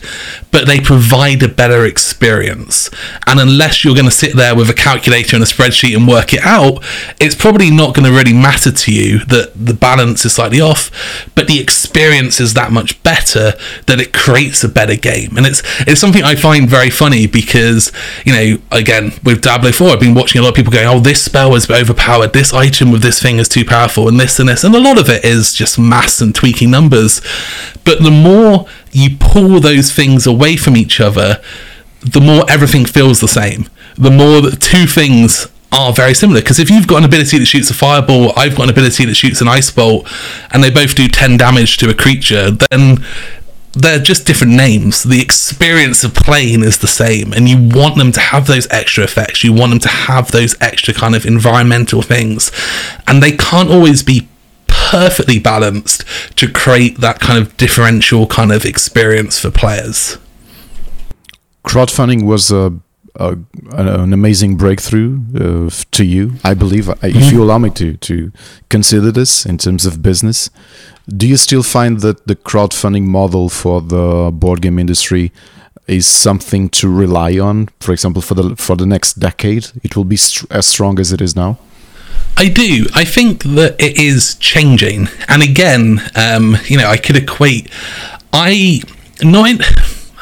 [0.51, 2.89] but they provide a better experience.
[3.27, 6.33] And unless you're going to sit there with a calculator and a spreadsheet and work
[6.33, 6.83] it out,
[7.19, 10.91] it's probably not going to really matter to you that the balance is slightly off,
[11.35, 13.53] but the experience is that much better
[13.87, 15.37] that it creates a better game.
[15.37, 17.91] And it's it's something I find very funny because,
[18.25, 20.99] you know, again, with Diablo 4, I've been watching a lot of people going, oh,
[20.99, 24.49] this spell is overpowered, this item with this thing is too powerful, and this and
[24.49, 24.63] this.
[24.63, 27.21] And a lot of it is just mass and tweaking numbers.
[27.85, 31.41] But the more you pull those things away from each other,
[32.01, 33.69] the more everything feels the same.
[33.97, 36.41] The more that two things are very similar.
[36.41, 39.15] Because if you've got an ability that shoots a fireball, I've got an ability that
[39.15, 40.07] shoots an ice bolt,
[40.51, 43.05] and they both do 10 damage to a creature, then
[43.73, 45.03] they're just different names.
[45.03, 49.03] The experience of playing is the same, and you want them to have those extra
[49.03, 49.43] effects.
[49.43, 52.51] You want them to have those extra kind of environmental things,
[53.05, 54.29] and they can't always be
[54.99, 56.03] perfectly balanced
[56.35, 60.17] to create that kind of differential kind of experience for players.
[61.63, 62.71] Crowdfunding was a,
[63.15, 63.37] a
[63.71, 66.89] an amazing breakthrough uh, to you, I believe.
[67.01, 68.31] If you allow me to to
[68.69, 70.49] consider this in terms of business,
[71.07, 75.31] Do you still find that the crowdfunding model for the board game industry
[75.87, 77.69] is something to rely on?
[77.79, 81.11] For example, for the for the next decade, it will be st- as strong as
[81.11, 81.57] it is now.
[82.37, 82.85] I do.
[82.93, 87.69] I think that it is changing, and again, um, you know, I could equate.
[88.33, 88.81] I
[89.23, 89.59] not in,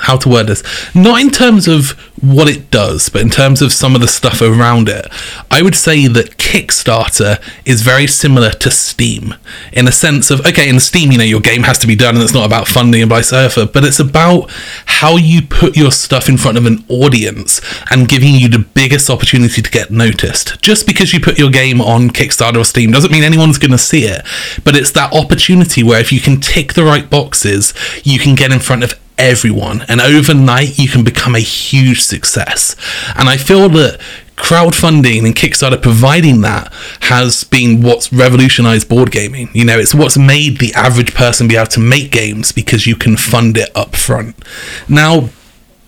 [0.03, 0.63] how to word this,
[0.93, 4.41] not in terms of what it does, but in terms of some of the stuff
[4.41, 5.07] around it.
[5.49, 9.33] I would say that Kickstarter is very similar to Steam
[9.71, 12.15] in a sense of okay, in Steam, you know, your game has to be done,
[12.15, 14.49] and it's not about funding and vice versa, but it's about
[14.85, 19.09] how you put your stuff in front of an audience and giving you the biggest
[19.09, 20.61] opportunity to get noticed.
[20.61, 23.77] Just because you put your game on Kickstarter or Steam doesn't mean anyone's going to
[23.77, 24.25] see it,
[24.63, 28.51] but it's that opportunity where if you can tick the right boxes, you can get
[28.51, 32.75] in front of everyone and overnight you can become a huge success.
[33.15, 33.99] And i feel that
[34.35, 39.49] crowdfunding and kickstarter providing that has been what's revolutionized board gaming.
[39.53, 42.95] You know it's what's made the average person be able to make games because you
[42.95, 44.35] can fund it up front
[44.89, 45.29] now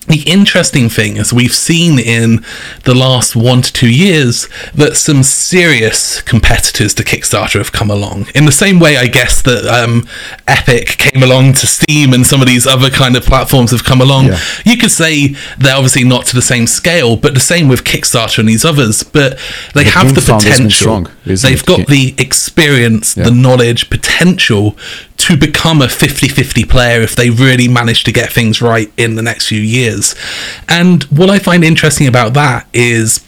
[0.08, 2.46] the interesting thing is we've seen in
[2.84, 8.28] the last one to two years that some serious competitors to Kickstarter have come along.
[8.36, 10.08] In the same way, I guess that um,
[10.48, 14.02] Epic came along to Steam and some of these other kind of platforms have come
[14.02, 14.28] along.
[14.28, 14.40] Yeah.
[14.64, 18.40] You could say they're obviously not to the same scale, but the same with Kickstarter
[18.40, 19.04] and these others.
[19.04, 19.40] But
[19.74, 20.70] they the have the potential.
[20.70, 21.66] Strong, They've it?
[21.66, 23.24] got the experience, yeah.
[23.24, 24.78] the knowledge, potential
[25.26, 29.24] to become a 50-50 player if they really manage to get things right in the
[29.24, 30.14] next few years.
[30.70, 33.25] And what I find interesting about that is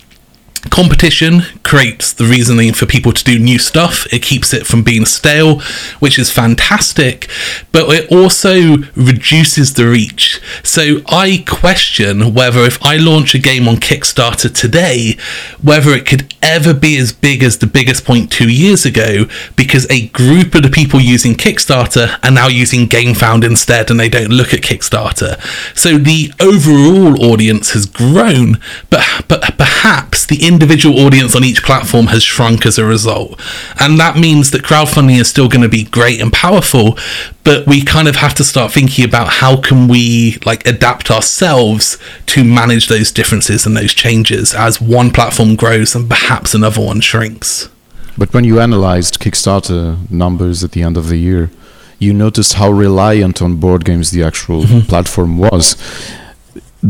[0.70, 4.12] Competition creates the reasoning for people to do new stuff.
[4.14, 5.60] It keeps it from being stale,
[6.00, 7.30] which is fantastic,
[7.72, 10.40] but it also reduces the reach.
[10.64, 15.18] So I question whether if I launch a game on Kickstarter today,
[15.62, 19.26] whether it could ever be as big as the biggest point two years ago,
[19.56, 24.10] because a group of the people using Kickstarter are now using GameFound instead and they
[24.10, 25.40] don't look at Kickstarter.
[25.76, 32.08] So the overall audience has grown, but but perhaps the individual audience on each platform
[32.08, 33.40] has shrunk as a result.
[33.80, 36.98] And that means that crowdfunding is still going to be great and powerful,
[37.44, 42.00] but we kind of have to start thinking about how can we like adapt ourselves
[42.34, 47.02] to manage those differences and those changes as one platform grows and perhaps another one
[47.02, 47.70] shrinks.
[48.18, 51.52] But when you analyzed Kickstarter numbers at the end of the year,
[52.00, 54.88] you noticed how reliant on board games the actual mm-hmm.
[54.88, 55.76] platform was.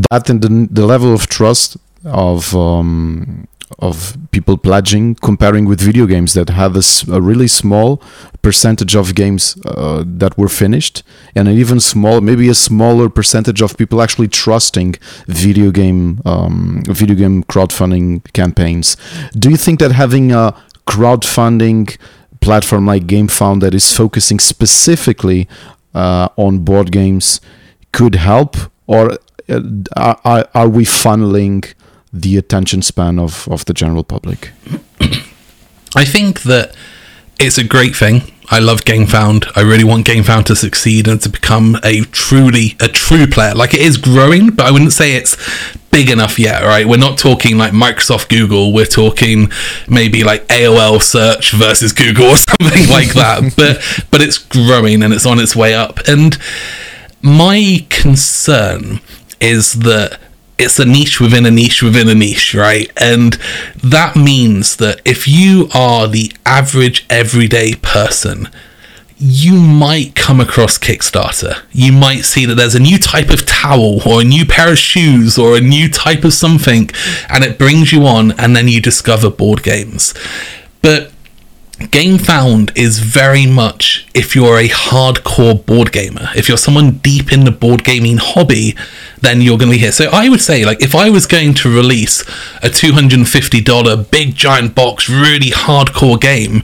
[0.09, 1.75] That and the, the level of trust
[2.05, 3.47] of um,
[3.79, 8.01] of people pledging comparing with video games that had a, a really small
[8.41, 11.03] percentage of games uh, that were finished
[11.35, 14.95] and an even small maybe a smaller percentage of people actually trusting
[15.27, 18.95] video game um, video game crowdfunding campaigns.
[19.33, 21.97] Do you think that having a crowdfunding
[22.39, 25.47] platform like gamefound that is focusing specifically
[25.93, 27.41] uh, on board games
[27.91, 28.55] could help?
[28.87, 29.17] Or
[29.49, 31.73] uh, are, are we funneling
[32.13, 34.51] the attention span of, of the general public?
[35.95, 36.75] I think that
[37.39, 38.21] it's a great thing.
[38.49, 39.51] I love GameFound.
[39.55, 43.53] I really want GameFound to succeed and to become a truly a true player.
[43.53, 45.35] Like it is growing, but I wouldn't say it's
[45.91, 46.87] big enough yet, right?
[46.87, 48.71] We're not talking like Microsoft Google.
[48.71, 49.51] We're talking
[49.89, 53.53] maybe like AOL search versus Google or something like that.
[53.57, 55.99] but but it's growing and it's on its way up.
[56.07, 56.37] And
[57.21, 59.01] my concern
[59.41, 60.19] is that
[60.57, 62.91] it's a niche within a niche within a niche, right?
[62.97, 63.33] And
[63.83, 68.49] that means that if you are the average everyday person,
[69.19, 71.61] you might come across Kickstarter.
[71.71, 74.77] You might see that there's a new type of towel or a new pair of
[74.77, 76.89] shoes or a new type of something,
[77.29, 80.13] and it brings you on, and then you discover board games.
[80.81, 81.11] But
[81.77, 87.45] GameFound is very much if you're a hardcore board gamer, if you're someone deep in
[87.45, 88.75] the board gaming hobby,
[89.21, 89.91] then you're going to be here.
[89.91, 92.21] So I would say, like, if I was going to release
[92.63, 96.63] a $250 big giant box, really hardcore game,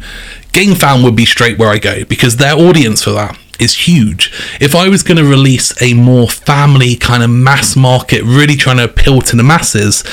[0.51, 4.31] Game Found would be straight where I go because their audience for that is huge.
[4.59, 8.77] If I was going to release a more family kind of mass market, really trying
[8.77, 10.03] to appeal to the masses,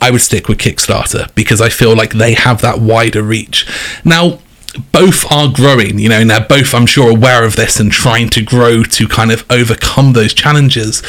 [0.00, 3.66] I would stick with Kickstarter because I feel like they have that wider reach.
[4.04, 4.40] Now,
[4.92, 8.28] both are growing, you know, and they're both, I'm sure, aware of this and trying
[8.30, 11.02] to grow to kind of overcome those challenges.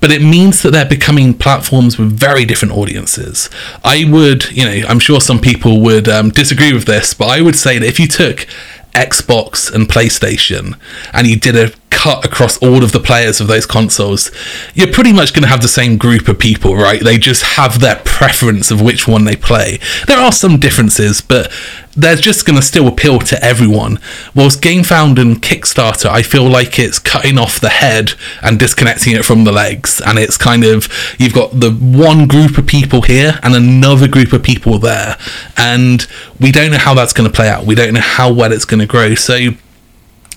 [0.00, 3.50] But it means that they're becoming platforms with very different audiences.
[3.84, 7.40] I would, you know, I'm sure some people would um, disagree with this, but I
[7.40, 8.46] would say that if you took
[8.92, 10.78] Xbox and PlayStation
[11.12, 14.30] and you did a cut across all of the players of those consoles,
[14.74, 17.02] you're pretty much going to have the same group of people, right?
[17.02, 19.80] They just have their preference of which one they play.
[20.06, 21.50] There are some differences, but
[21.96, 23.98] they're just going to still appeal to everyone.
[24.34, 29.24] Whilst GameFound and Kickstarter, I feel like it's cutting off the head and disconnecting it
[29.24, 30.02] from the legs.
[30.04, 30.88] And it's kind of,
[31.18, 35.16] you've got the one group of people here and another group of people there.
[35.56, 36.06] And
[36.38, 37.64] we don't know how that's going to play out.
[37.64, 39.14] We don't know how well it's going to grow.
[39.14, 39.52] So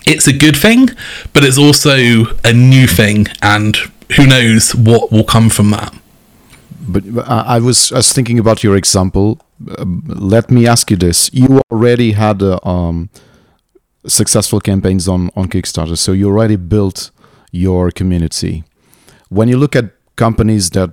[0.06, 0.90] it's a good thing,
[1.34, 3.28] but it's also a new thing.
[3.42, 3.76] And
[4.16, 5.94] who knows what will come from that.
[6.82, 9.40] But I was, I thinking about your example
[9.78, 13.10] um, let me ask you this: You already had uh, um,
[14.08, 17.12] successful campaigns on on Kickstarter, so you already built
[17.52, 18.64] your community.
[19.30, 20.92] When you look at companies that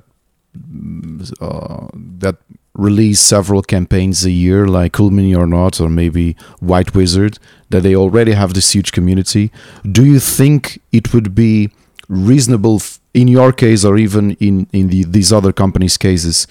[1.40, 1.86] uh,
[2.18, 2.36] that
[2.76, 7.38] release several campaigns a year, like Cool Mini or Not, or maybe White Wizard,
[7.70, 9.50] that they already have this huge community.
[9.90, 11.70] Do you think it would be
[12.08, 12.82] reasonable,
[13.14, 16.46] in your case, or even in in the, these other companies' cases,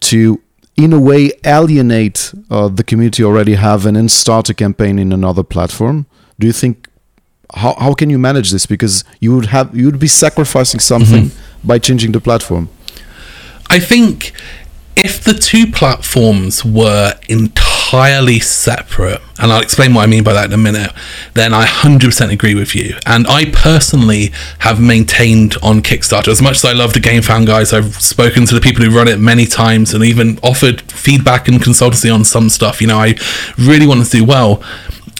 [0.00, 0.40] to
[0.76, 5.12] in a way alienate uh, the community already have and then start a campaign in
[5.12, 6.06] another platform?
[6.38, 6.88] Do you think
[7.54, 8.66] how, how can you manage this?
[8.66, 11.66] Because you would have you would be sacrificing something mm-hmm.
[11.68, 12.68] by changing the platform.
[13.68, 14.32] I think
[15.02, 20.46] if the two platforms were entirely separate, and I'll explain what I mean by that
[20.46, 20.92] in a minute,
[21.34, 22.96] then I 100% agree with you.
[23.06, 27.72] And I personally have maintained on Kickstarter, as much as I love the GameFound guys,
[27.72, 31.60] I've spoken to the people who run it many times and even offered feedback and
[31.60, 32.80] consultancy on some stuff.
[32.80, 33.14] You know, I
[33.58, 34.62] really want to do well.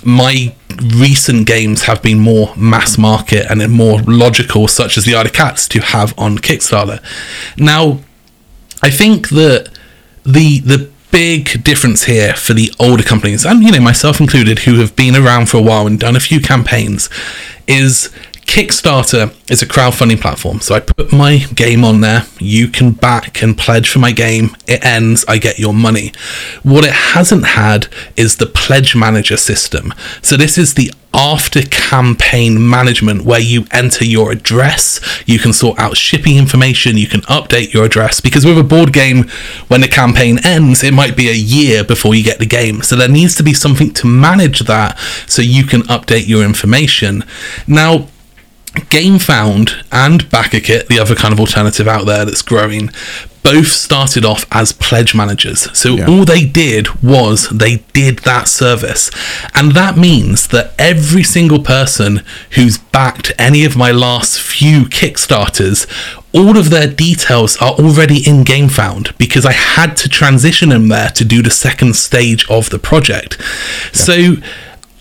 [0.04, 0.54] My
[0.94, 5.32] recent games have been more mass market and more logical, such as the Isle of
[5.32, 7.02] Cats, to have on Kickstarter.
[7.56, 8.00] Now,
[8.82, 9.70] I think that
[10.24, 14.78] the the big difference here for the older companies, and you know myself included, who
[14.80, 17.10] have been around for a while and done a few campaigns,
[17.66, 18.10] is
[18.50, 20.58] Kickstarter is a crowdfunding platform.
[20.58, 22.26] So I put my game on there.
[22.40, 24.56] You can back and pledge for my game.
[24.66, 26.12] It ends, I get your money.
[26.64, 27.86] What it hasn't had
[28.16, 29.94] is the pledge manager system.
[30.20, 35.78] So this is the after campaign management where you enter your address, you can sort
[35.78, 39.28] out shipping information, you can update your address because with a board game
[39.68, 42.82] when the campaign ends, it might be a year before you get the game.
[42.82, 44.98] So there needs to be something to manage that
[45.28, 47.22] so you can update your information.
[47.68, 48.08] Now
[48.88, 52.90] GameFound and BackerKit, the other kind of alternative out there that's growing,
[53.42, 55.76] both started off as pledge managers.
[55.76, 56.06] So yeah.
[56.06, 59.10] all they did was they did that service.
[59.54, 62.22] And that means that every single person
[62.52, 65.86] who's backed any of my last few Kickstarters,
[66.32, 71.10] all of their details are already in GameFound because I had to transition them there
[71.10, 73.36] to do the second stage of the project.
[73.38, 73.46] Yeah.
[73.92, 74.34] So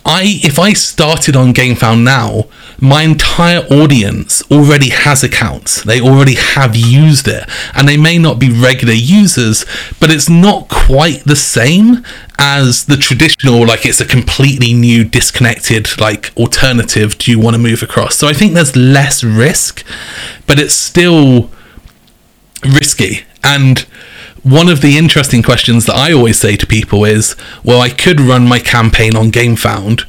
[0.06, 2.46] I if I started on GameFound now,
[2.82, 5.84] my entire audience already has accounts.
[5.84, 7.50] They already have used it.
[7.74, 9.66] And they may not be regular users,
[10.00, 12.04] but it's not quite the same
[12.38, 17.62] as the traditional, like it's a completely new, disconnected, like alternative do you want to
[17.62, 18.16] move across.
[18.16, 19.84] So I think there's less risk,
[20.48, 21.50] but it's still
[22.64, 23.26] risky.
[23.44, 23.80] And
[24.44, 28.22] one of the interesting questions that I always say to people is, well, I could
[28.22, 30.06] run my campaign on GameFound,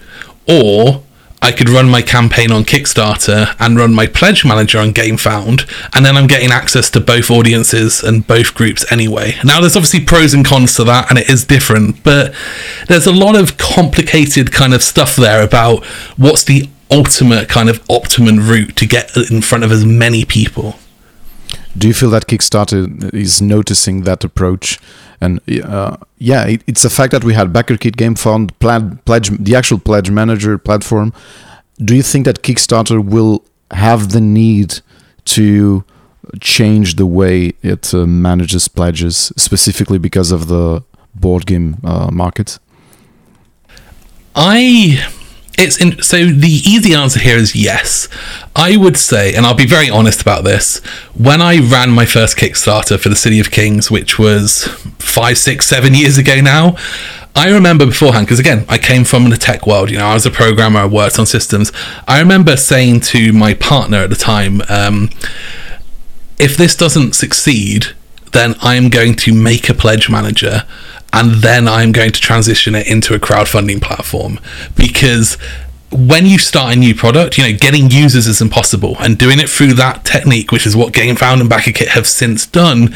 [0.49, 1.03] or
[1.43, 6.05] I could run my campaign on Kickstarter and run my pledge manager on GameFound, and
[6.05, 9.37] then I'm getting access to both audiences and both groups anyway.
[9.43, 12.35] Now, there's obviously pros and cons to that, and it is different, but
[12.89, 15.85] there's a lot of complicated kind of stuff there about
[16.17, 20.77] what's the ultimate kind of optimum route to get in front of as many people.
[21.79, 24.79] Do you feel that Kickstarter is noticing that approach?
[25.21, 28.53] And uh, yeah, it, it's the fact that we had BackerKit GameFound,
[29.05, 31.13] pledge, the actual pledge manager platform.
[31.79, 34.81] Do you think that Kickstarter will have the need
[35.27, 35.85] to
[36.41, 40.83] change the way it uh, manages pledges, specifically because of the
[41.15, 42.59] board game uh, market?
[44.35, 45.11] I
[45.59, 48.09] it's in, so the easy answer here is yes.
[48.57, 50.79] I would say, and I'll be very honest about this,
[51.15, 54.65] when I ran my first Kickstarter for the City of Kings, which was
[54.99, 56.77] five, six, seven years ago now,
[57.37, 60.27] I remember beforehand, because again, I came from the tech world, you know, I was
[60.27, 61.73] a programmer, I worked on systems.
[62.09, 65.11] I remember saying to my partner at the time, um,
[66.39, 67.87] if this doesn't succeed,
[68.33, 70.65] then I am going to make a pledge manager
[71.13, 74.39] and then I'm going to transition it into a crowdfunding platform.
[74.77, 75.37] Because
[75.91, 79.49] when you start a new product, you know, getting users is impossible, and doing it
[79.49, 82.95] through that technique, which is what GameFound and BackerKit have since done,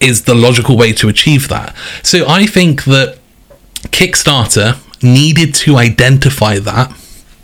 [0.00, 1.76] is the logical way to achieve that.
[2.02, 3.18] So I think that
[3.88, 6.94] Kickstarter needed to identify that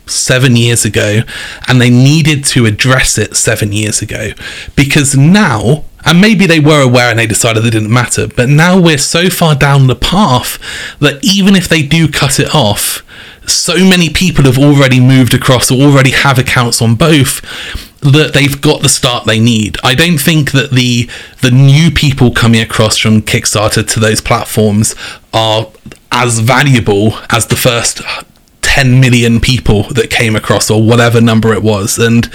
[0.07, 1.21] seven years ago,
[1.67, 4.31] and they needed to address it seven years ago.
[4.75, 8.27] Because now And maybe they were aware and they decided it didn't matter.
[8.27, 10.57] But now we're so far down the path
[10.99, 13.03] that even if they do cut it off,
[13.45, 17.41] so many people have already moved across or already have accounts on both
[17.99, 19.77] that they've got the start they need.
[19.83, 21.09] I don't think that the
[21.41, 24.95] the new people coming across from Kickstarter to those platforms
[25.33, 25.67] are
[26.11, 28.01] as valuable as the first
[28.77, 32.29] 10 million people that came across or whatever number it was and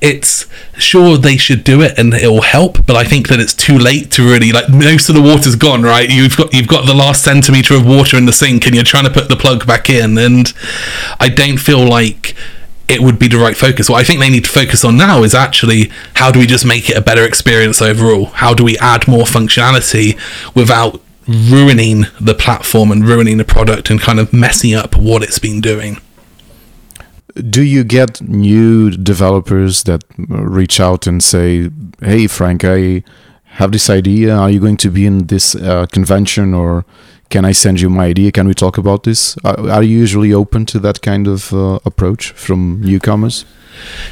[0.00, 0.46] it's
[0.78, 4.10] sure they should do it and it'll help but i think that it's too late
[4.10, 7.22] to really like most of the water's gone right you've got you've got the last
[7.22, 10.16] centimeter of water in the sink and you're trying to put the plug back in
[10.16, 10.54] and
[11.20, 12.34] i don't feel like
[12.88, 13.88] it would be the right focus.
[13.88, 16.66] What I think they need to focus on now is actually how do we just
[16.66, 18.26] make it a better experience overall?
[18.26, 20.18] How do we add more functionality
[20.54, 25.38] without ruining the platform and ruining the product and kind of messing up what it's
[25.38, 25.98] been doing?
[27.34, 31.70] Do you get new developers that reach out and say,
[32.00, 33.02] "Hey, Frank, I
[33.44, 34.34] have this idea.
[34.36, 36.84] Are you going to be in this uh, convention or?"
[37.32, 38.30] can I send you my idea?
[38.30, 39.38] Can we talk about this?
[39.42, 43.46] Are, are you usually open to that kind of uh, approach from newcomers?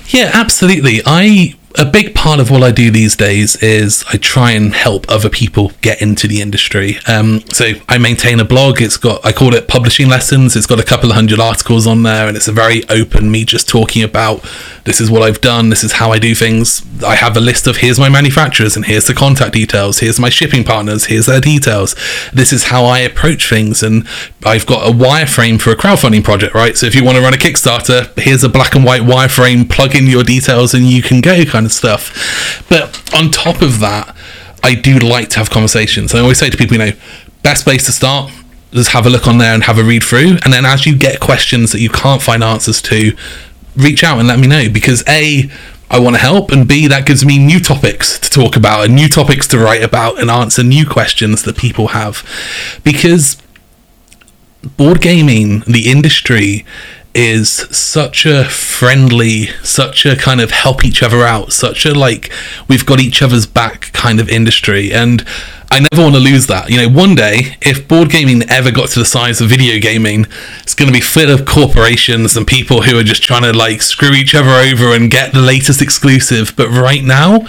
[0.08, 1.00] Yeah, absolutely.
[1.06, 5.06] I a big part of what I do these days is I try and help
[5.08, 6.96] other people get into the industry.
[7.06, 8.82] Um, so I maintain a blog.
[8.82, 10.56] It's got I call it publishing lessons.
[10.56, 13.44] It's got a couple of hundred articles on there, and it's a very open me
[13.44, 14.44] just talking about
[14.84, 15.70] this is what I've done.
[15.70, 16.82] This is how I do things.
[17.04, 20.00] I have a list of here's my manufacturers and here's the contact details.
[20.00, 21.04] Here's my shipping partners.
[21.04, 21.94] Here's their details.
[22.32, 24.06] This is how I approach things, and
[24.44, 26.54] I've got a wireframe for a crowdfunding project.
[26.54, 26.76] Right.
[26.76, 29.49] So if you want to run a Kickstarter, here's a black and white wireframe.
[29.68, 31.44] Plug in your details, and you can go.
[31.44, 32.64] Kind of stuff.
[32.68, 34.16] But on top of that,
[34.62, 36.14] I do like to have conversations.
[36.14, 36.92] I always say to people, you know,
[37.42, 38.30] best place to start
[38.72, 40.38] just have a look on there and have a read through.
[40.44, 43.16] And then as you get questions that you can't find answers to,
[43.76, 45.50] reach out and let me know because A,
[45.90, 48.94] I want to help, and B, that gives me new topics to talk about and
[48.94, 52.24] new topics to write about and answer new questions that people have.
[52.84, 53.36] Because
[54.76, 56.64] board gaming, the industry,
[57.14, 62.32] is such a friendly, such a kind of help each other out, such a like
[62.68, 64.92] we've got each other's back kind of industry.
[64.92, 65.24] And
[65.72, 66.68] I never want to lose that.
[66.70, 70.26] You know, one day, if board gaming ever got to the size of video gaming,
[70.62, 73.82] it's going to be full of corporations and people who are just trying to like
[73.82, 76.54] screw each other over and get the latest exclusive.
[76.56, 77.46] But right now,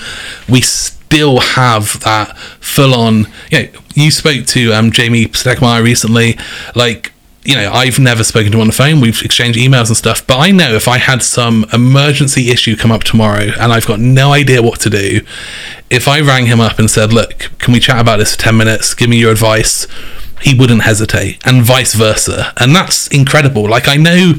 [0.47, 3.27] we still have that full on.
[3.51, 6.37] You know, you spoke to um, Jamey Stegmaier recently,
[6.75, 7.10] like
[7.43, 9.01] you know, I've never spoken to him on the phone.
[9.01, 12.91] We've exchanged emails and stuff, but I know if I had some emergency issue come
[12.91, 15.21] up tomorrow and I've got no idea what to do,
[15.89, 18.57] if I rang him up and said, "Look, can we chat about this for 10
[18.57, 18.93] minutes?
[18.93, 19.87] Give me your advice."
[20.41, 22.51] He wouldn't hesitate, and vice versa.
[22.57, 23.69] And that's incredible.
[23.69, 24.33] Like, I know,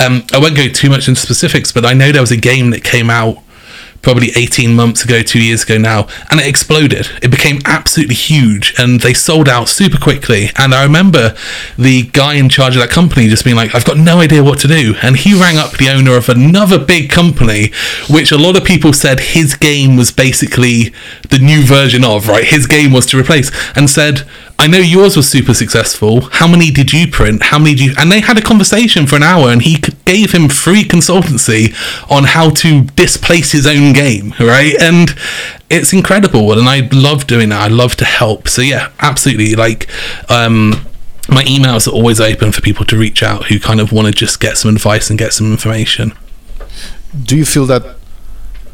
[0.00, 2.70] um, I won't go too much into specifics, but I know there was a game
[2.70, 3.43] that came out
[4.04, 7.08] probably 18 months ago, two years ago now, and it exploded.
[7.22, 10.50] It became absolutely huge, and they sold out super quickly.
[10.56, 11.34] And I remember
[11.76, 14.60] the guy in charge of that company just being like, I've got no idea what
[14.60, 14.94] to do.
[15.02, 17.72] And he rang up the owner of another big company,
[18.08, 20.94] which a lot of people said his game was basically
[21.30, 22.44] the new version of, right?
[22.44, 24.22] His game was to replace, and said,
[24.64, 26.22] I know yours was super successful.
[26.22, 27.42] How many did you print?
[27.42, 27.94] How many do you?
[27.98, 31.74] And they had a conversation for an hour, and he gave him free consultancy
[32.10, 34.74] on how to displace his own game, right?
[34.80, 35.14] And
[35.68, 37.60] it's incredible, and I love doing that.
[37.60, 38.48] I love to help.
[38.48, 39.54] So yeah, absolutely.
[39.54, 39.86] Like,
[40.30, 40.86] um,
[41.28, 44.14] my emails are always open for people to reach out who kind of want to
[44.14, 46.14] just get some advice and get some information.
[47.22, 47.98] Do you feel that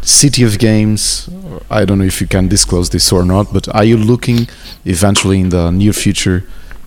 [0.02, 1.28] City of Games.
[1.70, 4.48] I don't know if you can disclose this or not, but are you looking
[4.84, 6.44] eventually in the near future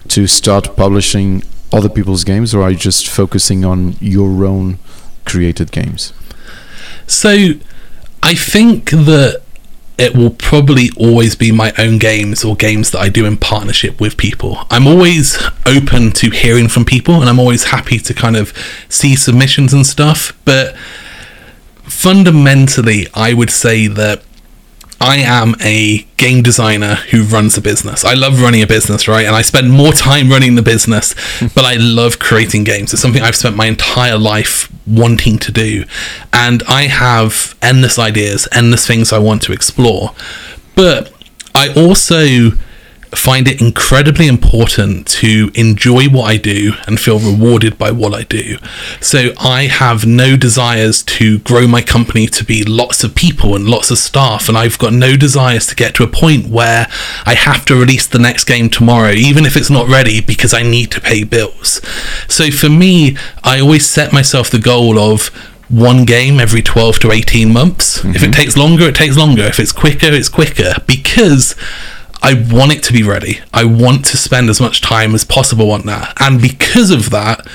[0.10, 4.78] to start publishing other people's games, or are you just focusing on your own
[5.26, 6.14] created games?
[7.08, 7.54] So,
[8.22, 9.42] I think that
[9.98, 14.00] it will probably always be my own games or games that I do in partnership
[14.02, 14.66] with people.
[14.72, 18.54] I'm always open to hearing from people and I'm always happy to kind of
[18.90, 20.76] see submissions and stuff, but
[21.84, 24.24] fundamentally, I would say that
[25.04, 28.06] I am a game designer who runs a business.
[28.06, 29.26] I love running a business, right?
[29.26, 31.14] And I spend more time running the business,
[31.56, 32.94] but I love creating games.
[32.94, 35.84] It's something I've spent my entire life wanting to do.
[36.32, 40.16] And I have endless ideas, endless things I want to explore.
[40.76, 41.12] But
[41.54, 42.52] I also
[43.16, 48.24] find it incredibly important to enjoy what I do and feel rewarded by what I
[48.24, 48.58] do.
[49.02, 53.68] So I have no desires to grow my company to be lots of people and
[53.68, 56.88] lots of staff, and I've got no desires to get to a point where
[57.26, 60.64] I have to release the next game tomorrow, even if it's not ready, because I
[60.64, 61.82] need to pay bills.
[62.28, 65.28] So for me, I always set myself the goal of
[65.70, 67.98] one game every 12 to 18 months.
[67.98, 68.26] If Mm-hmm.
[68.26, 69.44] it takes longer, it takes longer.
[69.44, 71.56] If it's quicker, it's quicker because
[72.24, 73.40] I want it to be ready.
[73.54, 76.14] I want to spend as much time as possible on that.
[76.22, 77.46] And because of that,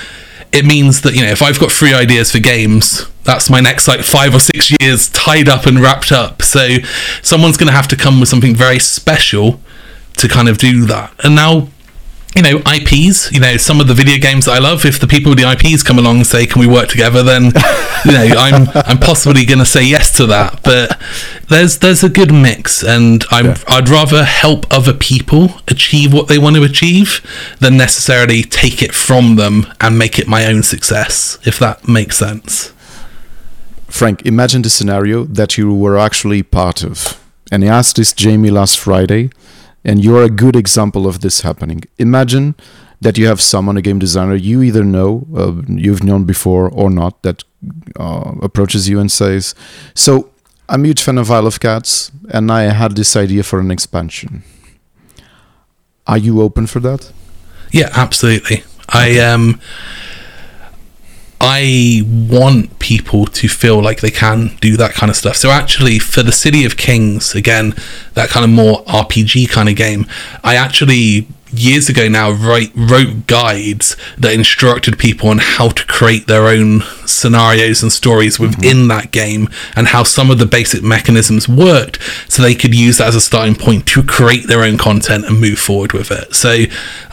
[0.53, 3.89] it means that, you know, if I've got three ideas for games, that's my next
[3.89, 6.43] like five or six years tied up and wrapped up.
[6.43, 6.77] So
[7.23, 9.61] someone's going to have to come with something very special
[10.19, 11.15] to kind of do that.
[11.25, 11.69] And now
[12.37, 13.33] you know IPs.
[13.33, 14.85] You know some of the video games that I love.
[14.85, 17.53] If the people with the IPs come along and say, "Can we work together?" Then
[18.05, 20.63] you know I'm I'm possibly going to say yes to that.
[20.63, 21.01] But
[21.49, 23.57] there's there's a good mix, and I'm Yeah.
[23.69, 27.21] I'd rather help other people achieve what they want to achieve
[27.61, 31.39] than necessarily take it from them and make it my own success.
[31.45, 32.73] If that makes sense.
[33.89, 37.19] Frank, imagine the scenario that you were actually part of.
[37.51, 39.31] And I asked this Jamey last Friday,
[39.83, 41.81] and you're a good example of this happening.
[41.97, 42.55] Imagine
[43.01, 46.91] that you have someone, a game designer you either know, uh, you've known before or
[46.91, 47.45] not, that
[47.99, 49.55] uh, approaches you and says,
[49.95, 50.31] So,
[50.69, 53.71] I'm a huge fan of Isle of Cats, and I had this idea for an
[53.71, 54.43] expansion.
[56.07, 57.13] Are you open for that?
[57.73, 58.65] Yeah, absolutely.
[58.89, 59.61] I um
[61.41, 65.37] I want people to feel like they can do that kind of stuff.
[65.37, 67.75] So actually for the City of Kings, again,
[68.15, 70.07] that kind of more RPG kind of game,
[70.43, 76.27] I actually years ago now write, wrote guides that instructed people on how to create
[76.27, 81.49] their own scenarios and stories within that game and how some of the basic mechanisms
[81.49, 85.25] worked so they could use that as a starting point to create their own content
[85.25, 86.35] and move forward with it.
[86.35, 86.65] So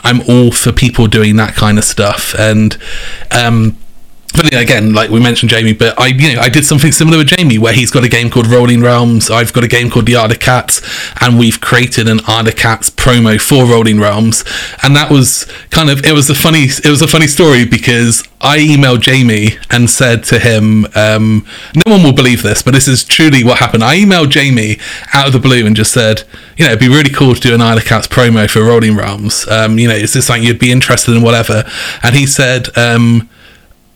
[0.02, 2.78] i'm all for people doing that kind of stuff and
[3.32, 3.76] um
[4.38, 7.58] again, like we mentioned Jamey, but I you know I did something similar with Jamey
[7.58, 10.30] where he's got a game called Rolling Realms, I've got a game called The Isle
[10.30, 10.82] of Cats,
[11.20, 14.44] and we've created an Isle of Cats promo for Rolling Realms,
[14.82, 18.26] and that was kind of it was a funny it was a funny story because
[18.40, 22.86] I emailed Jamey and said to him, um, no one will believe this, but this
[22.86, 23.82] is truly what happened.
[23.82, 24.80] I emailed Jamey
[25.14, 26.24] out of the blue and just said,
[26.56, 28.96] you know, it'd be really cool to do an Isle of Cats promo for Rolling
[28.96, 29.48] Realms.
[29.48, 31.64] Um, you know, is this something you'd be interested in, whatever?
[32.02, 32.76] And he said.
[32.76, 33.30] Um,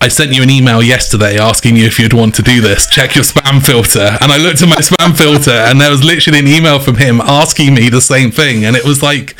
[0.01, 2.89] I sent you an email yesterday asking you if you'd want to do this.
[2.89, 4.17] Check your spam filter.
[4.19, 7.21] And I looked at my spam filter and there was literally an email from him
[7.21, 8.65] asking me the same thing.
[8.65, 9.35] And it was like,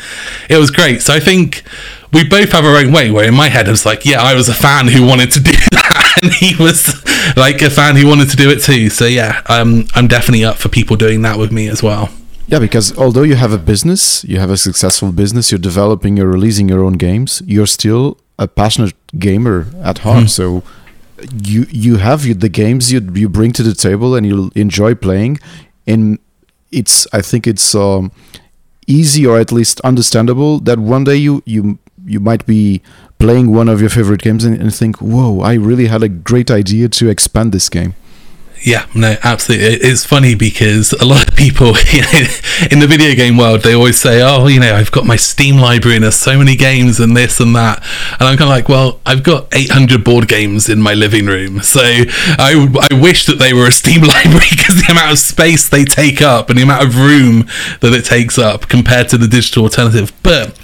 [0.48, 1.02] it was great.
[1.02, 1.64] So I think
[2.12, 4.34] we both have our own way where in my head it was like, yeah, I
[4.34, 6.20] was a fan who wanted to do that.
[6.22, 6.94] And he was
[7.36, 8.88] like a fan who wanted to do it too.
[8.88, 12.08] So yeah, um, I'm definitely up for people doing that with me as well.
[12.46, 16.28] Yeah, because although you have a business, you have a successful business, you're developing, you're
[16.28, 20.30] releasing your own games, you're still a passionate gamer at heart.
[20.38, 20.62] So
[21.42, 25.38] you you have the games you you bring to the table and you enjoy playing,
[25.86, 26.18] and
[26.70, 28.10] it's I think it's um,
[28.86, 32.82] easy or at least understandable that one day you you you might be
[33.18, 36.50] playing one of your favorite games and, and think, whoa, I really had a great
[36.50, 37.94] idea to expand this game.
[38.64, 39.66] Yeah, no, absolutely.
[39.66, 41.68] It's funny because a lot of people
[42.70, 45.56] in the video game world, they always say, "Oh, you know, I've got my Steam
[45.56, 47.82] library and there's so many games and this and that,"
[48.12, 51.60] and I'm kind of like, "Well, I've got 800 board games in my living room,
[51.60, 55.68] so I, I wish that they were a Steam library because the amount of space
[55.68, 57.48] they take up and the amount of room
[57.80, 60.56] that it takes up compared to the digital alternative." But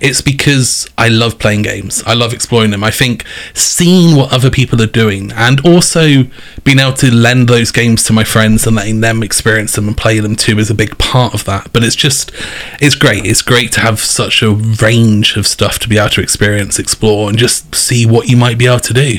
[0.00, 2.02] it's because I love playing games.
[2.04, 2.84] I love exploring them.
[2.84, 3.24] I think
[3.54, 6.24] seeing what other people are doing and also
[6.64, 9.96] being able to lend those games to my friends and letting them experience them and
[9.96, 11.72] play them too is a big part of that.
[11.72, 12.30] But it's just,
[12.80, 13.24] it's great.
[13.26, 17.28] It's great to have such a range of stuff to be able to experience, explore,
[17.28, 19.18] and just see what you might be able to do.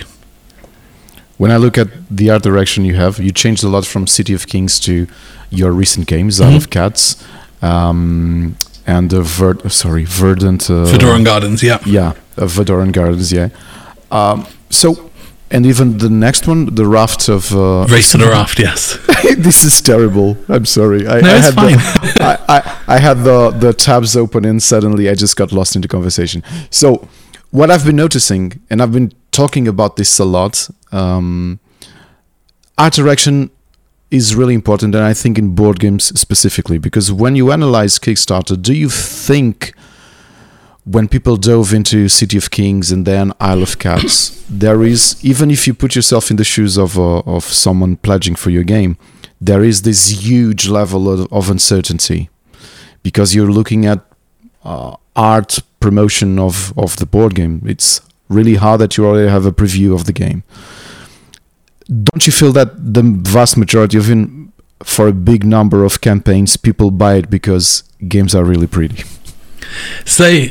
[1.38, 4.34] When I look at the art direction you have, you changed a lot from City
[4.34, 5.08] of Kings to
[5.50, 7.24] your recent games, Isle of Cats,
[7.62, 8.56] um,
[8.86, 10.70] and the Ver- sorry, Verdant.
[10.70, 11.80] Uh, Vadoran Gardens, yeah.
[11.86, 13.32] Yeah, uh, Verdoran Gardens.
[13.32, 13.50] Yeah.
[14.12, 15.10] Um, so,
[15.50, 17.52] and even the next one, the Raft of.
[17.54, 18.98] Uh, Race to the Raft, yes.
[19.38, 20.38] this is terrible.
[20.50, 21.08] I'm sorry.
[21.08, 21.72] I, No, I had fine.
[21.78, 22.18] The,
[22.50, 25.82] I, I, I had the the tabs open and suddenly I just got lost in
[25.82, 26.44] the conversation.
[26.70, 27.08] So,
[27.52, 31.60] what I've been noticing, and I've been talking about this a lot, um,
[32.78, 33.50] art direction
[34.14, 38.62] is really important, and I think in board games specifically, because when you analyze Kickstarter,
[38.62, 39.74] do you think
[40.86, 45.50] when people dove into City of Kings and then Isle of Cats, there is even
[45.50, 48.98] if you put yourself in the shoes of uh, of someone pledging for your game,
[49.42, 52.30] there is this huge level of, of uncertainty
[53.02, 54.00] because you're looking at
[54.64, 57.64] uh, art promotion of of the board game.
[57.66, 58.00] It's
[58.30, 60.44] really hard that you already have a preview of the game.
[61.88, 64.08] Don't you feel that the vast majority of
[64.84, 69.04] for a big number of campaigns, people buy it because games are really pretty?
[70.06, 70.46] So,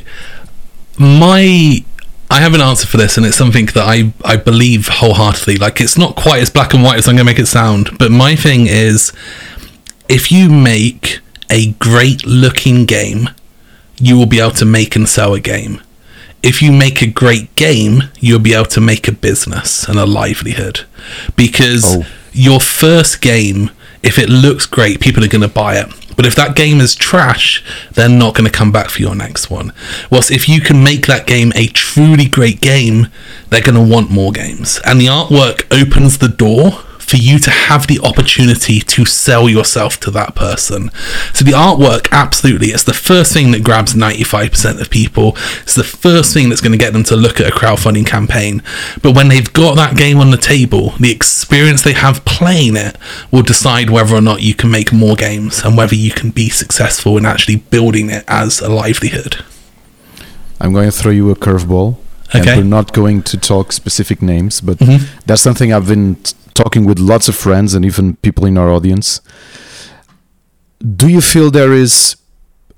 [0.99, 1.85] my
[2.33, 5.57] I have an answer for this, and it's something that I, I believe wholeheartedly.
[5.57, 7.91] Like, it's not quite as black and white as I'm going to make it sound,
[7.99, 9.12] but my thing is
[10.09, 11.20] if you make
[11.51, 13.28] a great looking game,
[13.99, 15.83] you will be able to make and sell a game.
[16.43, 20.07] If you make a great game, you'll be able to make a business and a
[20.07, 20.80] livelihood.
[21.36, 22.07] Because Oh.
[22.32, 23.70] your first game,
[24.03, 25.86] if it looks great, people are going to buy it.
[26.16, 29.51] But if that game is trash, they're not going to come back for your next
[29.51, 29.72] one.
[30.11, 33.07] Whilst if you can make that game a truly great game,
[33.49, 34.78] they're going to want more games.
[34.84, 39.99] And the artwork opens the door for you to have the opportunity to sell yourself
[40.01, 40.91] to that person.
[41.35, 45.37] So the artwork, absolutely, it's the first thing that grabs 95% of people.
[45.63, 48.63] It's the first thing that's going to get them to look at a crowdfunding campaign.
[49.03, 52.97] But when they've got that game on the table, the experience they have playing it
[53.31, 56.49] will decide whether or not you can make more games and whether you can be
[56.49, 59.45] successful in actually building it as a livelihood.
[60.61, 61.99] I'm going to throw you a curveball.
[62.35, 65.01] And we're not going to talk specific names, but Mhm.
[65.26, 68.70] that's something I've been t- talking with lots of friends and even people in our
[68.70, 69.20] audience.
[70.97, 72.16] Do you feel there is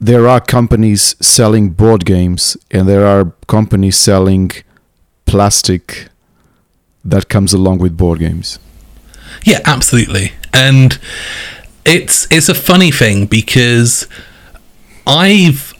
[0.01, 4.51] there are companies selling board games and there are companies selling
[5.25, 6.09] plastic
[7.05, 8.59] that comes along with board games?
[9.45, 10.33] Yeah, absolutely.
[10.53, 10.99] And
[11.85, 14.07] it's it's a funny thing because
[15.07, 15.74] I've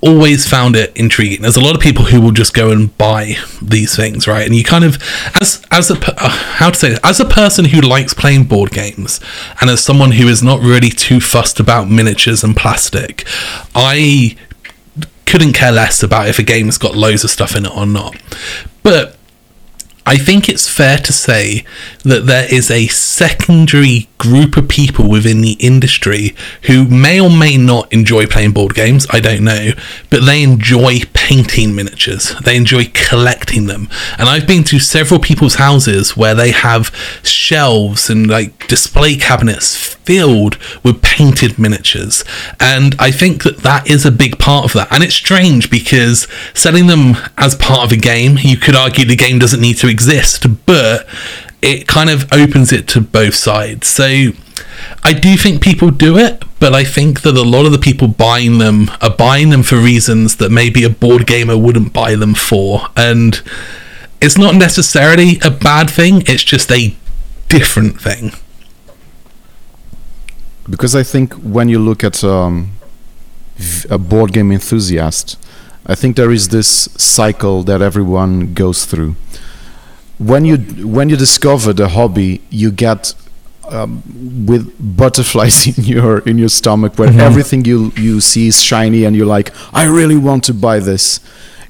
[0.00, 1.42] always found it intriguing.
[1.42, 4.46] There's a lot of people who will just go and buy these things, right?
[4.46, 5.02] And you kind of
[5.40, 8.70] as as a uh, how to say this, as a person who likes playing board
[8.70, 9.20] games
[9.60, 13.26] and as someone who is not really too fussed about miniatures and plastic,
[13.74, 14.36] I
[15.26, 18.16] couldn't care less about if a game's got loads of stuff in it or not.
[18.82, 19.17] But
[20.08, 21.66] I think it's fair to say
[22.02, 27.58] that there is a secondary group of people within the industry who may or may
[27.58, 29.72] not enjoy playing board games, I don't know,
[30.08, 32.34] but they enjoy painting miniatures.
[32.42, 33.90] They enjoy collecting them.
[34.18, 36.86] And I've been to several people's houses where they have
[37.22, 42.24] shelves and like display cabinets filled with painted miniatures.
[42.58, 44.90] And I think that that is a big part of that.
[44.90, 49.16] And it's strange because selling them as part of a game, you could argue the
[49.16, 51.06] game doesn't need to exist, but
[51.60, 53.86] it kind of opens it to both sides.
[53.86, 54.30] So
[55.04, 58.08] I do think people do it, but I think that a lot of the people
[58.08, 62.34] buying them are buying them for reasons that maybe a board gamer wouldn't buy them
[62.34, 62.86] for.
[62.96, 63.42] And
[64.22, 66.96] it's not necessarily a bad thing, it's just a
[67.50, 68.32] different thing.
[70.68, 72.70] Because I think when you look at um,
[73.90, 75.38] a board game enthusiast,
[75.86, 79.16] I think there is this cycle that everyone goes through.
[80.18, 80.56] When you
[80.86, 83.14] when you discover the hobby, you get
[83.70, 84.02] um,
[84.46, 87.20] with butterflies in your in your stomach, where Mhm.
[87.20, 91.20] everything you you see is shiny, and you're like, I really want to buy this.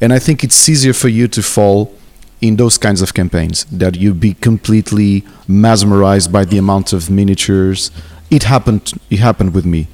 [0.01, 1.93] And I think it's easier for you to fall
[2.41, 7.91] in those kinds of campaigns that you be completely mesmerized by the amount of miniatures.
[8.31, 8.93] It happened.
[9.11, 9.89] It happened with me.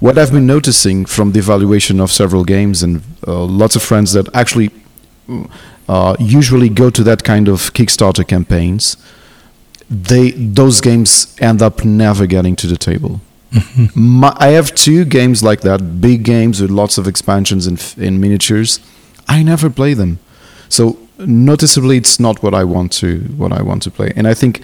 [0.00, 4.12] What I've been noticing from the evaluation of several games and uh, lots of friends
[4.12, 4.70] that actually
[5.88, 8.96] uh, usually go to that kind of Kickstarter campaigns,
[9.90, 13.20] they those games end up never getting to the table.
[13.94, 18.20] My, I have two games like that, big games with lots of expansions and, and
[18.20, 18.80] miniatures.
[19.28, 20.18] I never play them,
[20.68, 24.12] so noticeably, it's not what I want to what I want to play.
[24.16, 24.62] And I think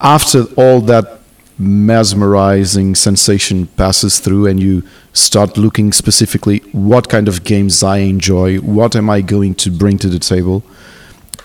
[0.00, 1.20] after all that
[1.58, 4.82] mesmerizing sensation passes through, and you
[5.12, 9.98] start looking specifically what kind of games I enjoy, what am I going to bring
[9.98, 10.64] to the table,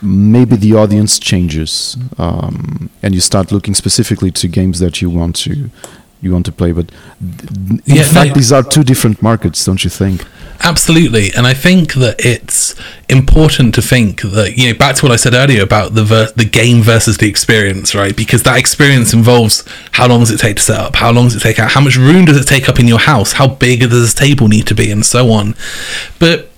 [0.02, 5.36] maybe the audience changes, um, and you start looking specifically to games that you want
[5.36, 5.70] to
[6.22, 6.72] you want to play.
[6.72, 6.90] But
[7.20, 8.34] in Yeah, fact, no.
[8.34, 10.24] these are two different markets, don't you think?
[10.62, 12.74] Absolutely, and I think that it's
[13.08, 16.32] important to think that you know back to what I said earlier about the ver-
[16.36, 18.14] the game versus the experience, right?
[18.14, 21.36] Because that experience involves how long does it take to set up, how long does
[21.36, 23.80] it take out, how much room does it take up in your house, how big
[23.80, 25.54] does this table need to be, and so on.
[26.18, 26.50] But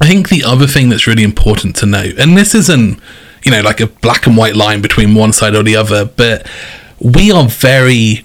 [0.00, 3.00] I think the other thing that's really important to note, and this isn't
[3.44, 6.46] you know like a black and white line between one side or the other, but
[7.00, 8.24] we are very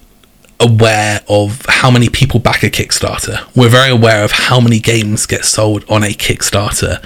[0.60, 3.48] aware of how many people back a Kickstarter.
[3.56, 7.04] We're very aware of how many games get sold on a Kickstarter.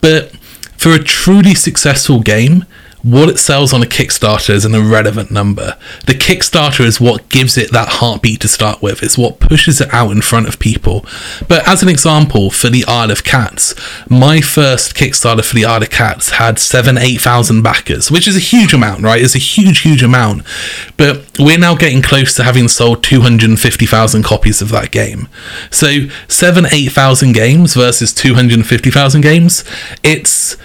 [0.00, 0.32] But
[0.76, 2.64] for a truly successful game,
[3.02, 5.76] what it sells on a Kickstarter is an irrelevant number.
[6.06, 9.02] The Kickstarter is what gives it that heartbeat to start with.
[9.02, 11.04] It's what pushes it out in front of people.
[11.48, 13.74] But as an example, for the Isle of Cats,
[14.08, 18.36] my first Kickstarter for the Isle of Cats had seven, eight thousand backers, which is
[18.36, 19.22] a huge amount, right?
[19.22, 20.42] It's a huge, huge amount.
[20.96, 25.28] But we're now getting close to having sold 250,000 copies of that game.
[25.70, 29.64] So seven, eight thousand games versus 250,000 games,
[30.02, 30.56] it's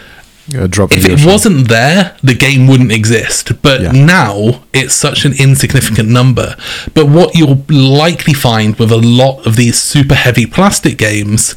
[0.98, 3.52] If it wasn't there, the game wouldn't exist.
[3.62, 3.92] But Yeah.
[3.92, 6.56] now it's such an insignificant number.
[6.94, 11.56] But what you'll likely find with a lot of these super heavy plastic games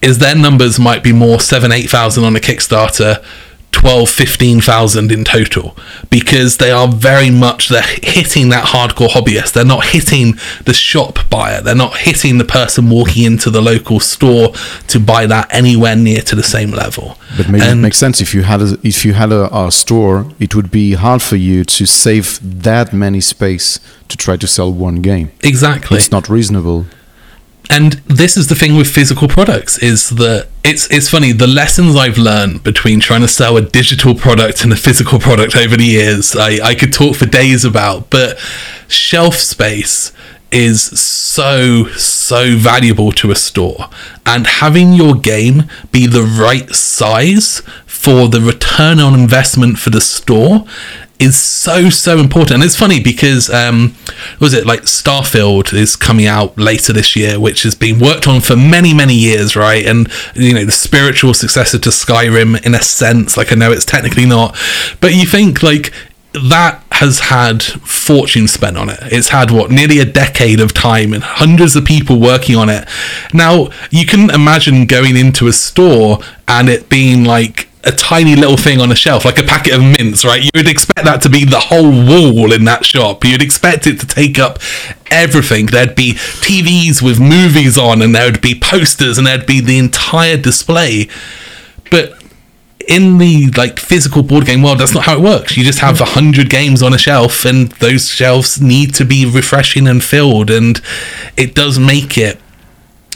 [0.00, 3.22] is their numbers might be more seven, eight thousand on a Kickstarter.
[3.72, 5.76] 12 15,000 in total
[6.10, 9.52] because they are very much they're hitting that hardcore hobbyist.
[9.52, 11.60] They're not hitting the shop buyer.
[11.60, 14.52] They're not hitting the person walking into the local store
[14.88, 17.18] to buy that anywhere near to the same level.
[17.36, 18.20] But maybe it makes sense.
[18.20, 21.36] If you had a, if you had a, a store, it would be hard for
[21.36, 25.30] you to save that many space to try to sell one game.
[25.42, 25.98] exactly.
[25.98, 26.86] It's not reasonable.
[27.70, 31.96] And this is the thing with physical products is that it's it's funny the lessons
[31.96, 35.84] I've learned between trying to sell a digital product and a physical product over the
[35.84, 38.38] years I, I could talk for days about but
[38.88, 40.12] shelf space
[40.50, 43.88] is so so valuable to a store.
[44.24, 50.00] And having your game be the right size for the return on investment for the
[50.00, 50.64] store
[51.18, 53.94] is so so important and it's funny because um
[54.40, 58.40] was it like starfield is coming out later this year which has been worked on
[58.40, 62.80] for many many years right and you know the spiritual successor to skyrim in a
[62.80, 64.56] sense like i know it's technically not
[65.00, 65.92] but you think like
[66.32, 68.98] that has had fortune spent on it.
[69.02, 72.88] It's had what nearly a decade of time and hundreds of people working on it.
[73.32, 78.56] Now you can imagine going into a store and it being like a tiny little
[78.56, 80.42] thing on a shelf, like a packet of mints, right?
[80.42, 83.24] You would expect that to be the whole wall in that shop.
[83.24, 84.58] You'd expect it to take up
[85.10, 85.66] everything.
[85.66, 90.36] There'd be TVs with movies on, and there'd be posters, and there'd be the entire
[90.36, 91.08] display.
[91.90, 92.22] But
[92.86, 95.56] in the like physical board game world, that's not how it works.
[95.56, 99.24] You just have a hundred games on a shelf, and those shelves need to be
[99.24, 100.80] refreshing and filled, and
[101.36, 102.38] it does make it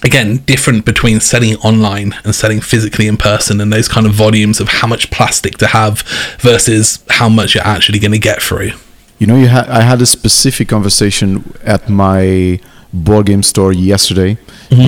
[0.05, 4.61] again different between selling online and selling physically in person and those kind of volumes
[4.61, 6.03] of how much plastic to have
[6.41, 8.73] versus how much you're actually going to get through.
[9.19, 12.59] You know, you ha- I had a specific conversation at my
[12.93, 14.37] board game store yesterday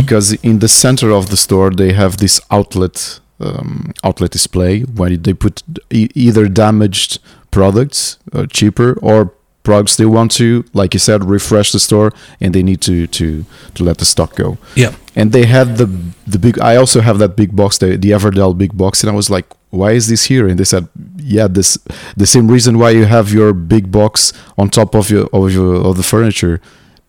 [0.01, 5.17] because in the center of the store they have this outlet um, outlet display where
[5.17, 7.19] they put e- either damaged
[7.51, 9.33] products uh, cheaper or
[9.65, 13.45] products they want to, like you said, refresh the store and they need to to
[13.75, 14.57] to let the stock go.
[14.77, 14.95] yeah.
[15.17, 15.87] And they had the
[16.27, 19.15] the big i also have that big box the, the everdell big box and i
[19.15, 20.47] was like why is this here?
[20.49, 20.89] And they said
[21.19, 21.77] yeah this
[22.17, 25.75] the same reason why you have your big box on top of your of your
[25.87, 26.61] of the furniture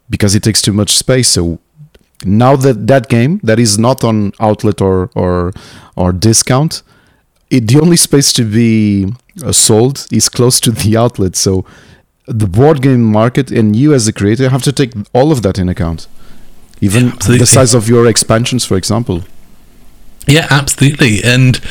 [0.09, 1.29] because it takes too much space.
[1.29, 1.59] So
[2.23, 5.53] now that that game that is not on outlet or or
[5.95, 6.81] or discount
[7.49, 11.35] it, the only space to be uh, sold is close to the outlet.
[11.35, 11.65] So
[12.27, 15.57] the board game market and you as a creator have to take all of that
[15.57, 16.07] in account
[16.81, 17.39] even absolutely.
[17.39, 19.23] the size of your expansions for example
[20.27, 21.23] Yeah, absolutely.
[21.23, 21.61] And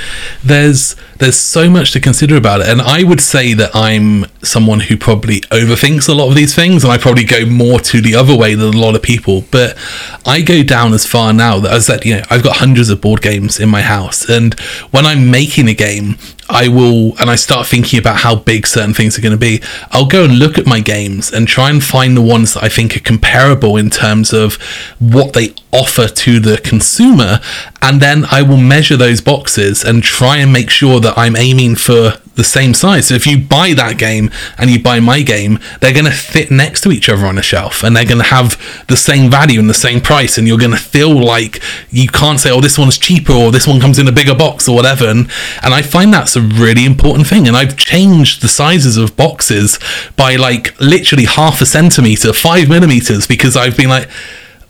[0.43, 2.69] there's there's so much to consider about it.
[2.69, 6.85] And I would say that I'm someone who probably overthinks a lot of these things
[6.85, 9.45] and I probably go more to the other way than a lot of people.
[9.51, 9.77] But
[10.25, 13.01] I go down as far now that I said, you know, I've got hundreds of
[13.01, 14.29] board games in my house.
[14.29, 14.55] And
[14.91, 16.17] when I'm making a game,
[16.49, 19.63] I will and I start thinking about how big certain things are going to be,
[19.91, 22.69] I'll go and look at my games and try and find the ones that I
[22.69, 24.55] think are comparable in terms of
[24.99, 27.41] what they offer to the consumer
[27.83, 31.77] and then I will measure those boxes and try and make sure that I'm aiming
[31.77, 33.09] for the same size.
[33.09, 36.51] So if you buy that game and you buy my game, they're going to fit
[36.51, 39.61] next to each other on a shelf and they're going to have the same value
[39.61, 40.39] and the same price.
[40.39, 43.67] And you're going to feel like you can't say, oh, this one's cheaper or this
[43.67, 45.07] one comes in a bigger box or whatever.
[45.07, 45.31] And,
[45.63, 47.47] and I find that's a really important thing.
[47.47, 49.79] And I've changed the sizes of boxes
[50.17, 54.09] by like literally half a centimeter, five millimeters, because I've been like,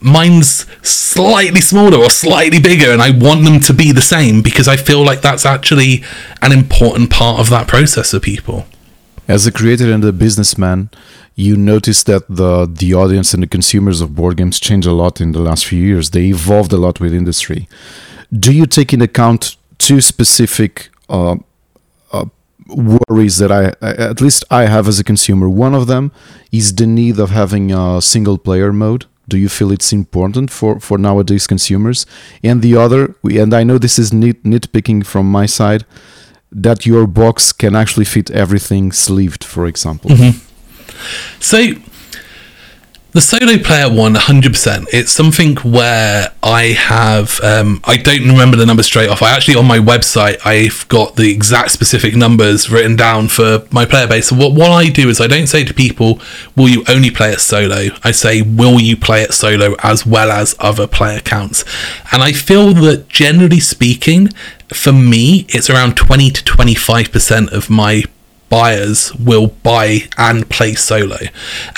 [0.05, 4.69] mine's slightly smaller or slightly bigger and I want them to be the same because
[4.69, 6.05] I feel like that's actually
[6.43, 8.67] an important part of that process for people.
[9.27, 10.91] As a creator and a businessman,
[11.35, 15.21] you notice that the the audience and the consumers of board games changed a lot
[15.21, 16.11] in the last few years.
[16.11, 17.67] They evolved a lot with industry.
[18.31, 21.37] Do you take in account two specific uh,
[22.13, 22.27] uh,
[22.69, 25.49] worries that I, at least I have as a consumer?
[25.49, 26.13] One of them
[26.53, 29.07] is the need of having a single player mode.
[29.29, 32.07] Do you feel it's important for, for nowadays consumers?
[32.43, 35.85] And the other, and I know this is nit, nitpicking from my side,
[36.53, 40.11] that your box can actually fit everything sleeved, for example.
[40.11, 40.39] Mm-hmm.
[41.41, 41.75] So
[43.15, 44.87] The solo player one, 100%.
[44.93, 49.23] It's something where I have, um, I don't remember the numbers straight off.
[49.23, 53.85] I actually, on my website, I've got the exact specific numbers written down for my
[53.85, 54.31] player base.
[54.31, 56.21] So, what, what I do is I don't say to people,
[56.57, 57.91] will you only play it solo?
[58.03, 61.65] I say, will you play it solo as well as other player counts?
[62.11, 64.31] And I feel that generally speaking,
[64.73, 68.03] for me, it's around 20 to 25% of my
[68.49, 71.19] buyers will buy and play solo.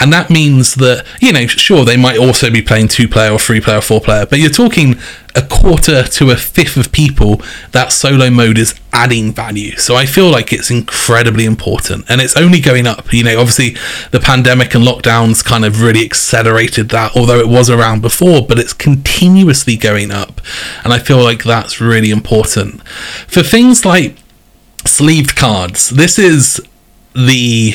[0.00, 3.38] And that means that, you know, sure, they might also be playing two player or
[3.38, 4.96] three player or four player, but you're talking
[5.34, 7.42] a quarter to a fifth of people
[7.72, 9.76] that solo mode is adding value.
[9.76, 13.12] So I feel like it's incredibly important and it's only going up.
[13.12, 13.76] You know, obviously
[14.12, 18.58] the pandemic and lockdowns kind of really accelerated that, although it was around before, but
[18.58, 20.40] it's continuously going up.
[20.82, 22.86] And I feel like that's really important.
[23.28, 24.16] For things like
[24.86, 25.90] sleeved cards.
[25.90, 26.60] This is
[27.14, 27.74] the.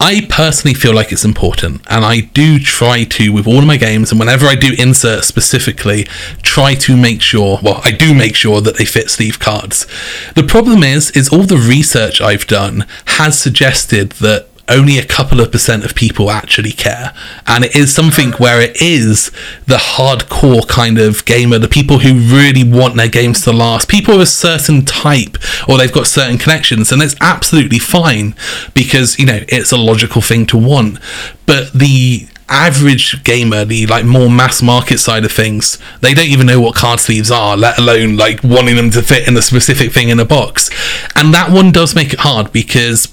[0.00, 3.76] I personally feel like it's important, and I do try to, with all of my
[3.76, 6.04] games, and whenever I do insert specifically,
[6.42, 7.60] try to make sure.
[7.62, 9.86] Well, I do make sure that they fit sleeve cards.
[10.34, 15.40] The problem is, is all the research I've done has suggested that only a couple
[15.40, 17.12] of percent of people actually care.
[17.46, 19.30] And it is something where it is
[19.66, 24.14] the hardcore kind of gamer, the people who really want their games to last, people
[24.14, 25.36] of a certain type,
[25.68, 28.34] or they've got certain connections, and it's absolutely fine
[28.74, 30.98] because, you know, it's a logical thing to want.
[31.46, 36.46] But the average gamer, the like more mass market side of things, they don't even
[36.46, 39.90] know what card sleeves are, let alone like wanting them to fit in a specific
[39.92, 40.70] thing in a box.
[41.16, 43.11] And that one does make it hard because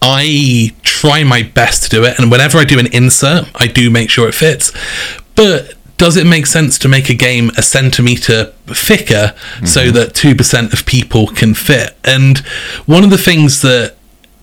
[0.00, 3.90] I try my best to do it, and whenever I do an insert, I do
[3.90, 4.72] make sure it fits.
[5.34, 9.66] But does it make sense to make a game a centimeter thicker mm-hmm.
[9.66, 11.96] so that 2% of people can fit?
[12.04, 12.38] And
[12.86, 13.96] one of the things that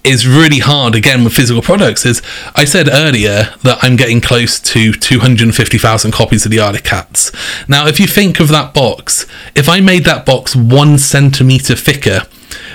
[0.04, 2.22] is really hard again with physical products is
[2.56, 7.32] I said earlier that I'm getting close to 250,000 copies of the Isle of Cats.
[7.68, 9.26] Now, if you think of that box,
[9.56, 12.22] if I made that box one centimeter thicker,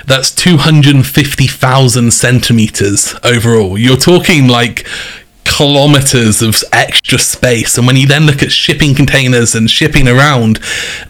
[0.05, 3.77] that's 250,000 centimeters overall.
[3.77, 4.85] You're talking like
[5.43, 7.77] kilometers of extra space.
[7.77, 10.59] And when you then look at shipping containers and shipping around,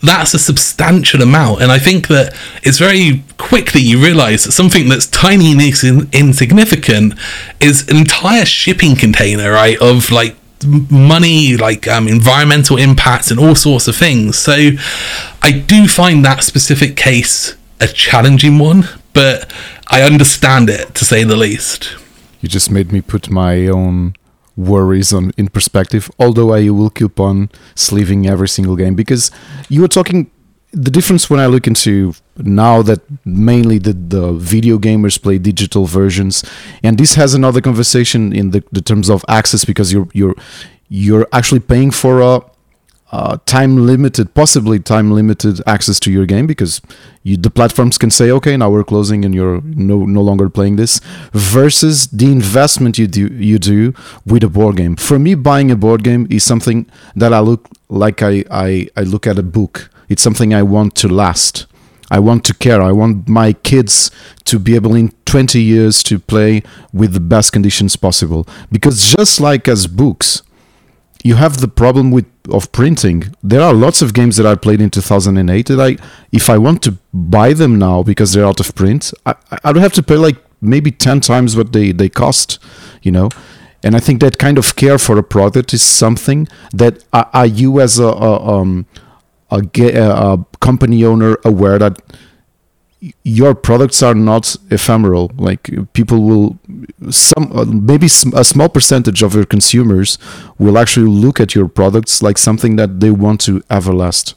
[0.02, 1.62] that's a substantial amount.
[1.62, 5.62] And I think that it's very quickly you realize that something that's tiny and
[6.14, 7.14] insignificant
[7.60, 9.80] is an entire shipping container, right?
[9.80, 10.36] Of like
[10.66, 14.38] money, like um, environmental impacts, and all sorts of things.
[14.38, 14.72] So
[15.42, 19.52] I do find that specific case a challenging one, but
[19.90, 21.96] I understand it to say the least.
[22.40, 24.16] You just made me put my own
[24.56, 26.10] worries on in perspective.
[26.20, 29.32] Although I will keep on sleeving every single game because
[29.70, 30.30] you were talking
[30.74, 35.86] the difference when I look into now that mainly the, the video gamers play digital
[35.86, 36.46] versions,
[36.82, 40.36] and this has another conversation in the, the terms of access because you're you're
[40.88, 42.42] you're actually paying for a
[43.12, 46.82] uh, time limited, possibly time limited access to your game because
[47.24, 50.78] you, the platforms can say, okay, now we're closing and you're no no longer playing
[50.78, 51.02] this.
[51.34, 53.94] Versus the investment you do you do
[54.26, 54.96] with a board game.
[54.96, 59.02] For me, buying a board game is something that I look like I I, I
[59.02, 59.90] look at a book.
[60.08, 61.68] It's something I want to last.
[62.10, 62.82] I want to care.
[62.82, 64.12] I want my kids
[64.46, 68.46] to be able in 20 years to play with the best conditions possible.
[68.70, 70.44] Because just like as books,
[71.24, 73.36] you have the problem with of printing.
[73.44, 75.98] There are lots of games that I played in 2008 that I,
[76.32, 79.84] if I want to buy them now because they're out of print, I, I don't
[79.84, 82.60] have to pay like maybe 10 times what they, they cost,
[83.02, 83.30] you know.
[83.84, 87.48] And I think that kind of care for a product is something that are, are
[87.48, 88.86] you as a, a, um,
[89.50, 92.00] a, a company owner aware that
[93.24, 95.32] your products are not ephemeral.
[95.38, 96.60] Like people will
[97.10, 100.18] some uh, maybe a small percentage of your consumers
[100.60, 104.36] will actually look at your products like something that they want to everlast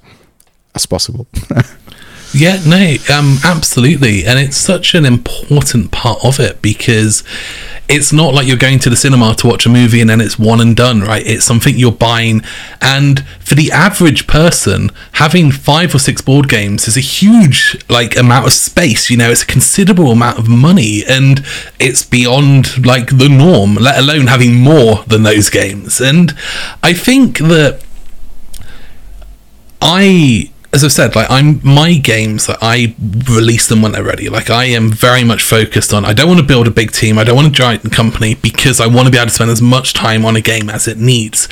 [0.74, 1.26] as possible
[2.34, 7.22] yeah no um absolutely and it's such an important part of it because
[7.88, 10.38] it's not like you're going to the cinema to watch a movie and then it's
[10.38, 11.24] one and done, right?
[11.26, 12.42] It's something you're buying.
[12.80, 18.16] And for the average person, having five or six board games is a huge like
[18.16, 21.44] amount of space, you know, it's a considerable amount of money and
[21.78, 26.00] it's beyond like the norm, let alone having more than those games.
[26.00, 26.32] And
[26.82, 27.82] I think that
[29.82, 32.96] I as I've said, like I'm my games that I
[33.30, 34.28] release them when they're ready.
[34.28, 37.16] Like I am very much focused on I don't want to build a big team,
[37.16, 39.34] I don't want to join a giant company because I want to be able to
[39.34, 41.48] spend as much time on a game as it needs.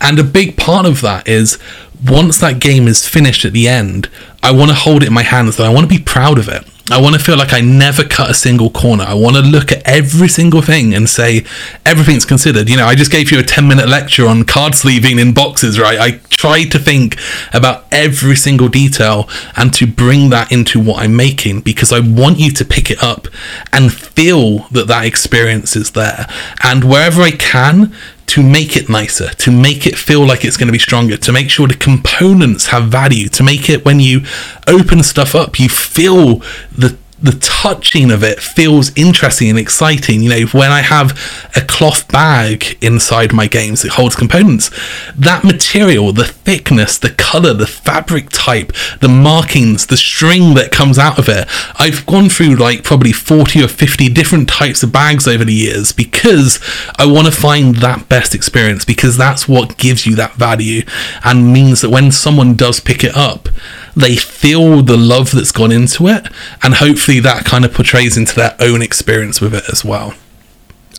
[0.00, 1.58] And a big part of that is
[2.04, 4.10] once that game is finished at the end,
[4.42, 6.48] I want to hold it in my hands and I want to be proud of
[6.48, 6.68] it.
[6.90, 9.04] I want to feel like I never cut a single corner.
[9.04, 11.46] I want to look at every single thing and say
[11.86, 12.68] everything's considered.
[12.68, 15.80] You know, I just gave you a 10 minute lecture on card sleeving in boxes,
[15.80, 15.98] right?
[15.98, 17.16] I tried to think
[17.54, 22.38] about every single detail and to bring that into what I'm making because I want
[22.38, 23.28] you to pick it up
[23.72, 26.26] and feel that that experience is there.
[26.62, 27.94] And wherever I can,
[28.34, 31.30] to make it nicer, to make it feel like it's going to be stronger, to
[31.30, 34.24] make sure the components have value, to make it when you
[34.66, 36.38] open stuff up, you feel
[36.76, 40.22] the the touching of it feels interesting and exciting.
[40.22, 41.18] You know, when I have
[41.56, 44.70] a cloth bag inside my games that holds components,
[45.16, 50.98] that material, the thickness, the color, the fabric type, the markings, the string that comes
[50.98, 51.48] out of it,
[51.78, 55.92] I've gone through like probably 40 or 50 different types of bags over the years
[55.92, 56.58] because
[56.98, 60.82] I want to find that best experience because that's what gives you that value
[61.22, 63.48] and means that when someone does pick it up,
[63.96, 66.26] they feel the love that's gone into it,
[66.62, 70.14] and hopefully that kind of portrays into their own experience with it as well.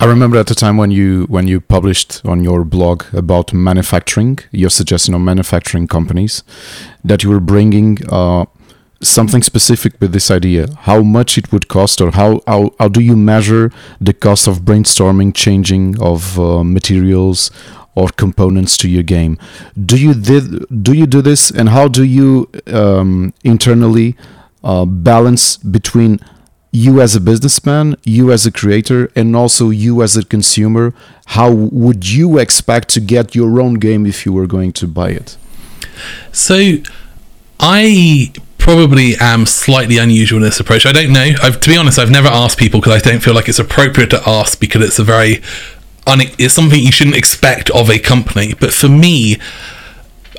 [0.01, 4.39] I remember at the time when you when you published on your blog about manufacturing,
[4.51, 6.43] your suggestion on manufacturing companies,
[7.03, 8.45] that you were bringing uh,
[9.01, 10.67] something specific with this idea.
[10.79, 13.71] How much it would cost, or how how, how do you measure
[14.01, 17.49] the cost of brainstorming, changing of uh, materials,
[17.95, 19.37] or components to your game.
[19.85, 24.15] Do you did do you do this, and how do you um, internally
[24.63, 26.19] uh, balance between
[26.71, 30.93] you as a businessman, you as a creator, and also you as a consumer?
[31.27, 35.11] How would you expect to get your own game if you were going to buy
[35.11, 35.37] it?
[36.33, 36.77] So,
[37.59, 40.85] I probably am slightly unusual in this approach.
[40.85, 41.29] I don't know.
[41.41, 44.09] I've, to be honest, I've never asked people because I don't feel like it's appropriate
[44.09, 45.41] to ask because it's a very
[46.07, 48.53] it's something you shouldn't expect of a company.
[48.53, 49.37] But for me,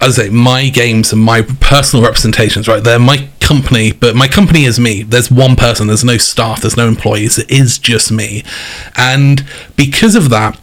[0.00, 2.82] as I say, my games and my personal representations, right?
[2.82, 5.02] They're my company, but my company is me.
[5.02, 8.44] There's one person, there's no staff, there's no employees, it is just me.
[8.96, 9.46] And
[9.76, 10.60] because of that,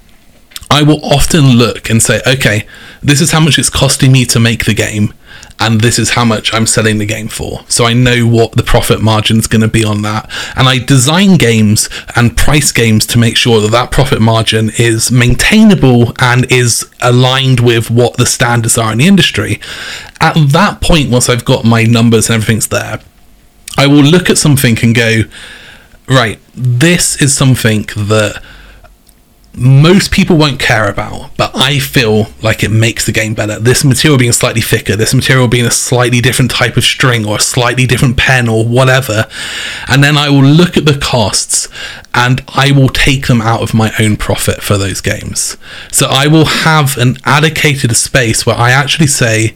[0.69, 2.67] I will often look and say, okay,
[3.01, 5.13] this is how much it's costing me to make the game
[5.59, 7.61] and this is how much I'm selling the game for.
[7.67, 10.29] So I know what the profit margin is going to be on that.
[10.55, 15.11] And I design games and price games to make sure that that profit margin is
[15.11, 19.59] maintainable and is aligned with what the standards are in the industry.
[20.19, 22.99] At that point, once I've got my numbers and everything's there,
[23.77, 25.21] I will look at something and go,
[26.07, 28.41] right, this is something that
[29.55, 33.59] most people won't care about, but I feel like it makes the game better.
[33.59, 37.37] This material being slightly thicker, this material being a slightly different type of string or
[37.37, 39.27] a slightly different pen or whatever.
[39.87, 41.67] And then I will look at the costs
[42.15, 45.55] and I will take them out of my own profit for those games.
[45.91, 49.55] So I will have an allocated space where I actually say,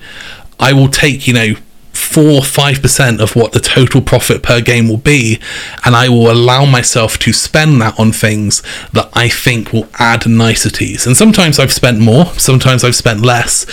[0.59, 1.53] I will take, you know,
[1.97, 5.39] four five percent of what the total profit per game will be
[5.85, 8.61] and i will allow myself to spend that on things
[8.93, 11.05] that i think will add niceties.
[11.05, 13.65] And sometimes i've spent more sometimes i've spent less.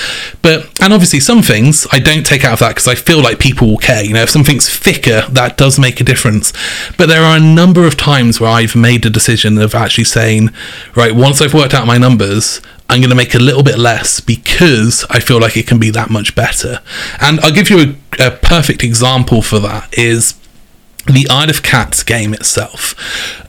[0.43, 3.39] But and obviously some things i don't take out of that because i feel like
[3.39, 4.05] people will care.
[4.05, 6.53] You know if something's thicker that does make a difference.
[6.97, 10.51] But there are a number of times where i've made the decision of actually saying
[10.95, 12.61] right once i've worked out my numbers
[12.95, 15.91] I'm going to make a little bit less because I feel like it can be
[15.91, 16.81] that much better.
[17.21, 20.35] And I'll give you a, a perfect example for that is
[21.07, 22.95] the Isle of Cats game itself.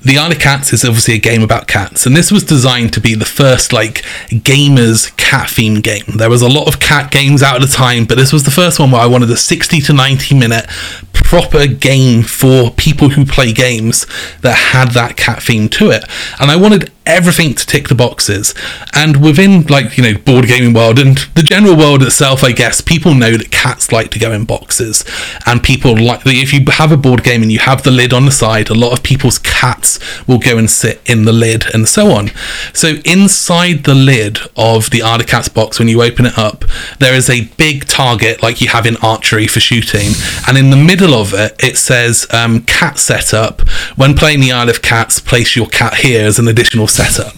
[0.01, 2.99] The Isle of Cats is obviously a game about cats, and this was designed to
[2.99, 6.05] be the first like gamers cat theme game.
[6.17, 8.51] There was a lot of cat games out at the time, but this was the
[8.51, 10.65] first one where I wanted a 60 to 90 minute
[11.13, 14.07] proper game for people who play games
[14.41, 16.03] that had that cat theme to it.
[16.39, 18.53] And I wanted everything to tick the boxes.
[18.93, 22.81] And within like, you know, board gaming world and the general world itself, I guess,
[22.81, 25.05] people know that cats like to go in boxes.
[25.45, 28.25] And people like if you have a board game and you have the lid on
[28.25, 31.87] the side, a lot of people's cats will go and sit in the lid and
[31.87, 32.31] so on.
[32.73, 36.65] So inside the lid of the Isle of Cats box, when you open it up,
[36.99, 40.11] there is a big target like you have in archery for shooting.
[40.47, 43.61] And in the middle of it, it says um, cat setup.
[43.95, 47.35] When playing the Isle of Cats, place your cat here as an additional setup.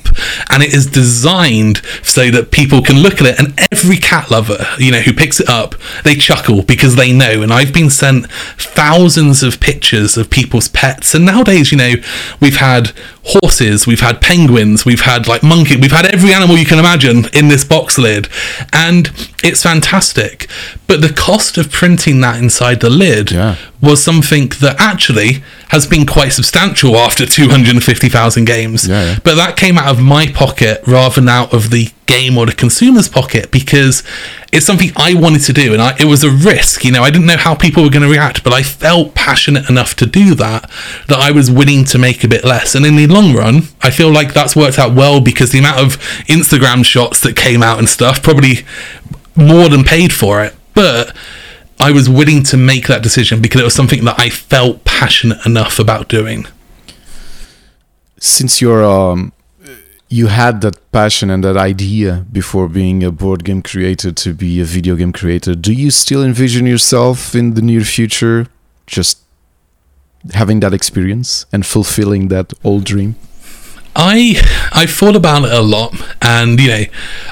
[0.50, 4.66] And it is designed so that people can look at it and every cat lover,
[4.80, 7.42] you know, who picks it up, they chuckle because they know.
[7.42, 11.14] And I've been sent thousands of pictures of people's pets.
[11.14, 11.94] And nowadays, you know,
[12.40, 16.66] we've had horses, we've had penguins, we've had like monkey, we've had every animal you
[16.66, 18.30] can imagine in this box lid.
[18.72, 19.12] And
[19.44, 20.50] it's fantastic.
[20.88, 23.56] But the cost of printing that inside the lid yeah.
[23.82, 28.88] was something that actually has been quite substantial after 250,000 games.
[28.88, 29.20] Yeah, yeah.
[29.24, 32.54] But that came out of my pocket rather than out of the game or the
[32.54, 34.02] consumer's pocket because
[34.54, 36.86] it's something I wanted to do and I, it was a risk.
[36.86, 39.70] You know, I didn't know how people were going to react, but I felt passionate
[39.70, 40.72] enough to do that
[41.10, 42.74] that I was willing to make a bit less.
[42.74, 45.80] And in the long run, I feel like that's worked out well because the amount
[45.80, 48.66] of Instagram shots that came out and stuff probably
[49.36, 50.56] more than paid for it.
[50.74, 51.16] But
[51.80, 55.46] I was willing to make that decision because it was something that I felt passionate
[55.46, 56.48] enough about doing.
[58.20, 59.32] Since you're um,
[60.10, 64.60] you had that passion and that idea before being a board game creator to be
[64.60, 68.48] a video game creator, do you still envision yourself in the near future
[68.88, 69.20] just
[70.34, 73.16] having that experience and fulfilling that old dream?
[73.96, 74.42] I
[74.72, 76.84] I thought about it a lot, and you know,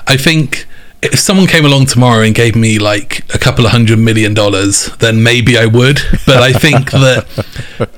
[0.07, 0.67] I think
[1.13, 4.87] if someone came along tomorrow and gave me like a couple of hundred million dollars,
[4.99, 5.99] then maybe I would.
[6.25, 7.25] But I think that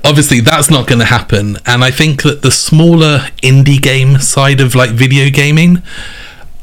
[0.04, 1.58] obviously that's not going to happen.
[1.66, 5.82] And I think that the smaller indie game side of like video gaming,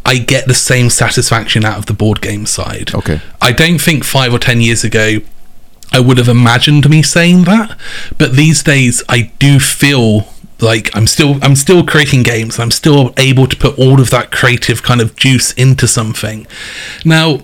[0.06, 2.94] I get the same satisfaction out of the board game side.
[2.94, 3.22] Okay.
[3.42, 5.20] I don't think five or ten years ago
[5.92, 7.78] I would have imagined me saying that.
[8.18, 10.28] But these days I do feel
[10.62, 12.60] like I'm still I'm still creating games.
[12.60, 16.48] I'm still able to put all of that creative kind of juice into something.
[17.04, 17.42] Now,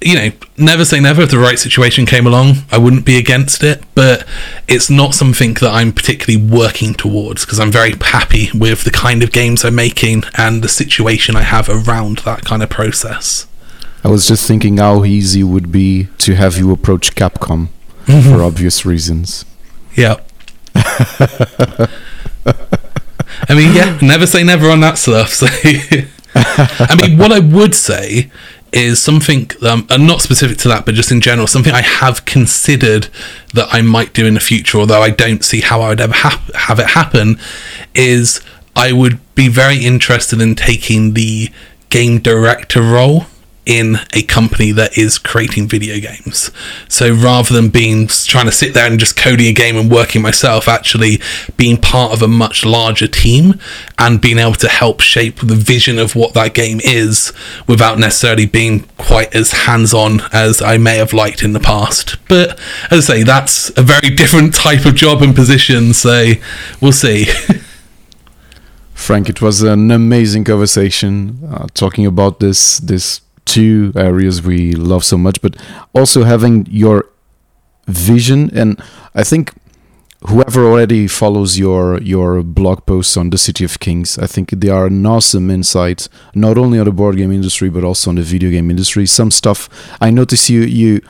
[0.00, 1.22] you know, never say never.
[1.22, 3.82] If the right situation came along, I wouldn't be against it.
[3.94, 4.26] But
[4.68, 9.22] it's not something that I'm particularly working towards because I'm very happy with the kind
[9.22, 13.46] of games I'm making and the situation I have around that kind of process.
[14.04, 17.68] I was just thinking how easy it would be to have you approach Capcom
[18.04, 18.30] mm-hmm.
[18.30, 19.44] for obvious reasons.
[19.94, 20.20] Yeah.
[23.48, 25.30] I mean, yeah, never say never on that stuff.
[25.30, 25.46] So,
[26.34, 28.30] I mean, what I would say
[28.72, 32.24] is something, um, and not specific to that, but just in general, something I have
[32.24, 33.08] considered
[33.54, 36.14] that I might do in the future, although I don't see how I would ever
[36.14, 37.38] ha- have it happen,
[37.94, 38.40] is
[38.74, 41.50] I would be very interested in taking the
[41.88, 43.26] game director role
[43.66, 46.50] in a company that is creating video games.
[46.88, 50.22] So rather than being trying to sit there and just coding a game and working
[50.22, 51.20] myself, actually
[51.56, 53.60] being part of a much larger team
[53.98, 57.32] and being able to help shape the vision of what that game is
[57.66, 62.16] without necessarily being quite as hands on as I may have liked in the past.
[62.28, 62.58] But
[62.90, 66.32] as I say, that's a very different type of job and position, so
[66.80, 67.26] we'll see.
[68.94, 75.04] Frank, it was an amazing conversation uh, talking about this this two areas we love
[75.04, 75.56] so much, but
[75.94, 77.08] also having your
[77.86, 78.50] vision.
[78.54, 78.80] And
[79.14, 79.54] I think
[80.28, 84.68] whoever already follows your your blog posts on the City of Kings, I think they
[84.68, 88.22] are an awesome insight, not only on the board game industry but also on the
[88.22, 89.06] video game industry.
[89.06, 89.68] Some stuff
[90.00, 91.00] I notice you you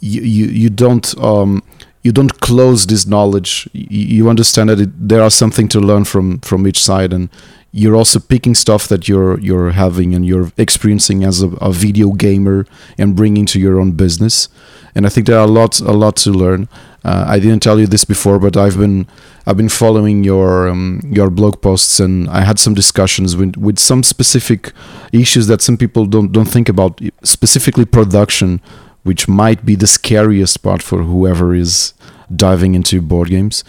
[0.00, 1.16] you you, don't.
[1.18, 1.62] Um,
[2.02, 3.68] you don't close this knowledge.
[3.74, 7.28] You, understand that it, there are something to learn from from each side, and
[7.72, 12.12] you're also picking stuff that you're you're having and you're experiencing as a, a, video
[12.12, 12.66] gamer
[12.98, 14.48] and bringing to your own business.
[14.94, 16.68] And I think there are a lot a lot to learn.
[17.04, 19.06] Uh, I didn't tell you this before, but I've been
[19.46, 23.78] I've been following your um, your blog posts and I had some discussions with with
[23.78, 24.72] some specific
[25.12, 28.60] issues that some people don't don't think about, specifically production,
[29.04, 31.94] which might be the scariest part for whoever is
[32.34, 33.62] diving into board games.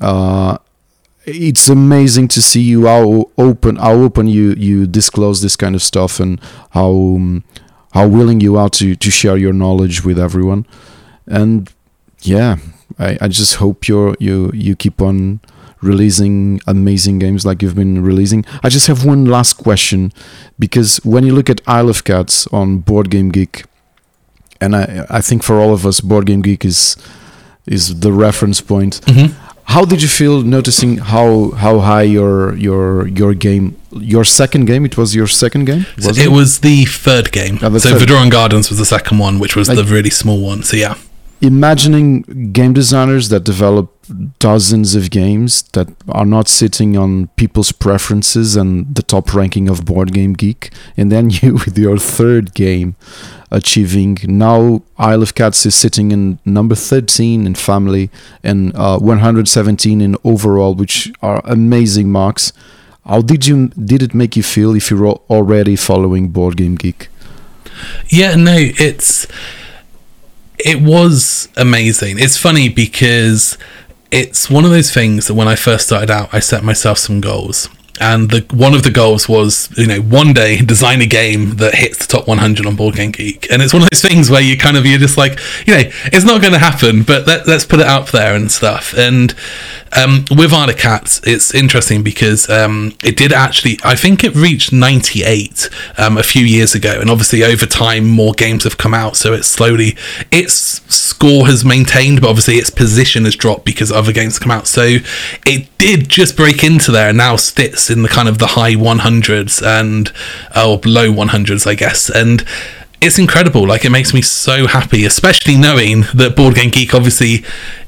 [0.00, 0.58] Uh,
[1.24, 5.82] it's amazing to see you how open how open you you disclose this kind of
[5.82, 6.40] stuff and
[6.70, 7.44] how um,
[7.92, 10.66] how willing you are to to share your knowledge with everyone.
[11.26, 11.72] And
[12.20, 12.56] yeah
[12.98, 15.40] i i just hope you you you keep on
[15.80, 18.44] releasing amazing games like you've been releasing.
[18.62, 20.12] I just have one last question
[20.56, 23.64] because when you look at isle of cats on board game geek
[24.60, 26.96] and i i think for all of us board game geek is
[27.66, 29.00] is the reference point.
[29.02, 34.64] Mm-hmm how did you feel noticing how how high your your your game your second
[34.66, 34.84] game?
[34.84, 37.58] It was your second game was it, it, was the third game.
[37.62, 40.40] Oh, the so Vadoran Gardens was the second one which was like, the really small
[40.40, 40.62] one.
[40.62, 40.96] So yeah
[41.42, 43.90] imagining game designers that develop
[44.38, 49.84] dozens of games that are not sitting on people's preferences and the top ranking of
[49.84, 52.94] board game geek and then you with your third game
[53.50, 58.08] achieving now isle of cats is sitting in number 13 in family
[58.44, 62.52] and uh, 117 in overall which are amazing marks.
[63.04, 66.76] How did you did it make you feel if you were already following board game
[66.76, 67.08] geek?
[68.08, 69.26] Yeah no it's
[70.64, 72.18] it was amazing.
[72.18, 73.58] It's funny because
[74.10, 77.20] it's one of those things that when I first started out, I set myself some
[77.20, 77.68] goals.
[78.00, 81.74] And the one of the goals was you know one day design a game that
[81.74, 84.40] hits the top 100 on Board Game Geek, and it's one of those things where
[84.40, 87.46] you kind of you're just like you know it's not going to happen, but let,
[87.48, 88.94] us put it out there and stuff.
[88.96, 89.34] And
[89.94, 94.72] um, with of Cats, it's interesting because um, it did actually I think it reached
[94.72, 99.16] 98 um, a few years ago, and obviously over time more games have come out,
[99.16, 99.96] so it's slowly
[100.30, 104.66] its score has maintained, but obviously its position has dropped because other games come out.
[104.66, 104.98] So
[105.46, 108.74] it did just break into there, and now sits in the kind of the high
[108.74, 110.12] 100s and
[110.56, 112.44] uh, or low 100s, I guess, and
[113.02, 113.66] it's incredible.
[113.66, 117.44] Like it makes me so happy, especially knowing that Board Game Geek obviously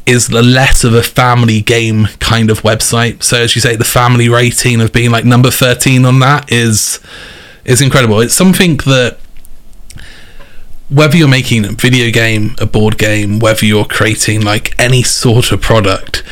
[0.07, 3.23] is the less of a family game kind of website.
[3.23, 7.01] So as you say, the family rating of being like number 13 on that is
[7.65, 8.21] is incredible.
[8.21, 9.19] It's something that
[10.91, 15.53] whether you're making a video game, a board game, whether you're creating like any sort
[15.53, 16.23] of product,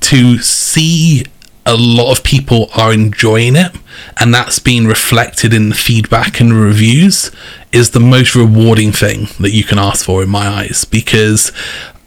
[0.00, 1.24] to see
[1.64, 3.72] a lot of people are enjoying it
[4.18, 7.30] and that's being reflected in the feedback and reviews
[7.70, 11.52] is the most rewarding thing that you can ask for in my eyes because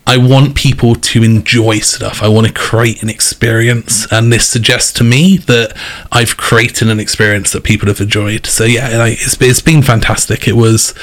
[0.07, 2.21] I want people to enjoy stuff.
[2.21, 5.75] I want to create an experience, and this suggests to me that
[6.11, 8.45] I've created an experience that people have enjoyed.
[8.45, 10.47] So yeah, it's, it's been fantastic.
[10.47, 10.93] It was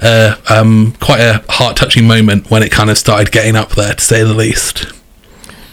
[0.00, 3.92] uh, um, quite a heart touching moment when it kind of started getting up there,
[3.92, 4.95] to say the least.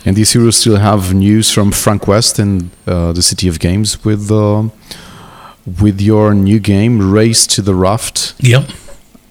[0.06, 3.60] And this year we still have news from Frank West and uh, the City of
[3.60, 4.70] Games with uh,
[5.82, 8.36] with your new game, Race to the Raft.
[8.40, 8.70] Yep.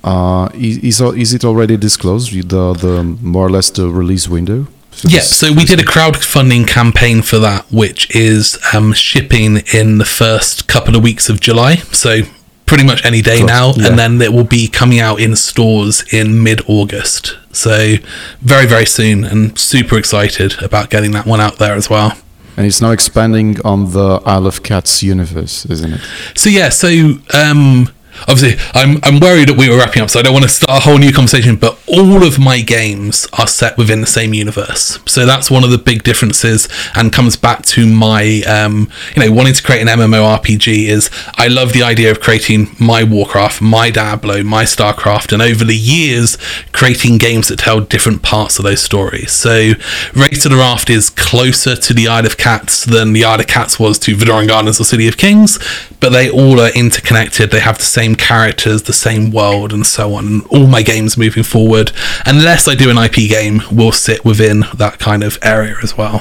[0.03, 4.67] Uh, is, is it already disclosed the the more or less the release window?
[5.05, 10.05] Yeah, so we did a crowdfunding campaign for that, which is um, shipping in the
[10.05, 11.77] first couple of weeks of July.
[11.77, 12.23] So
[12.67, 13.89] pretty much any day now, yeah.
[13.89, 17.37] and then it will be coming out in stores in mid August.
[17.53, 17.97] So
[18.41, 22.17] very very soon, and super excited about getting that one out there as well.
[22.57, 26.01] And it's now expanding on the Isle of Cats universe, isn't it?
[26.35, 26.89] So yeah, so
[27.33, 27.91] um,
[28.29, 30.83] obviously I'm I'm worried that we were wrapping up, so I don't want to start
[30.83, 31.57] a whole new conversation.
[31.57, 35.71] But all of my games are set within the same universe, so that's one of
[35.71, 39.89] the big differences, and comes back to my um, you know wanting to create an
[39.89, 40.89] MMORPG.
[40.89, 45.65] Is I love the idea of creating my Warcraft, my Diablo, my Starcraft, and over
[45.65, 46.37] the years
[46.73, 49.33] creating games that tell different parts of those stories.
[49.33, 49.73] So
[50.15, 53.47] Race to the Raft is closer to the Isle of Cats than the Isle of
[53.47, 55.59] Cats was to Vadoran Gardens or City of Kings,
[56.01, 57.51] but they all are interconnected.
[57.51, 60.27] They have the same same characters, the same world, and so on.
[60.27, 61.93] And all my games moving forward,
[62.27, 66.19] unless I do an IP game, will sit within that kind of area as well.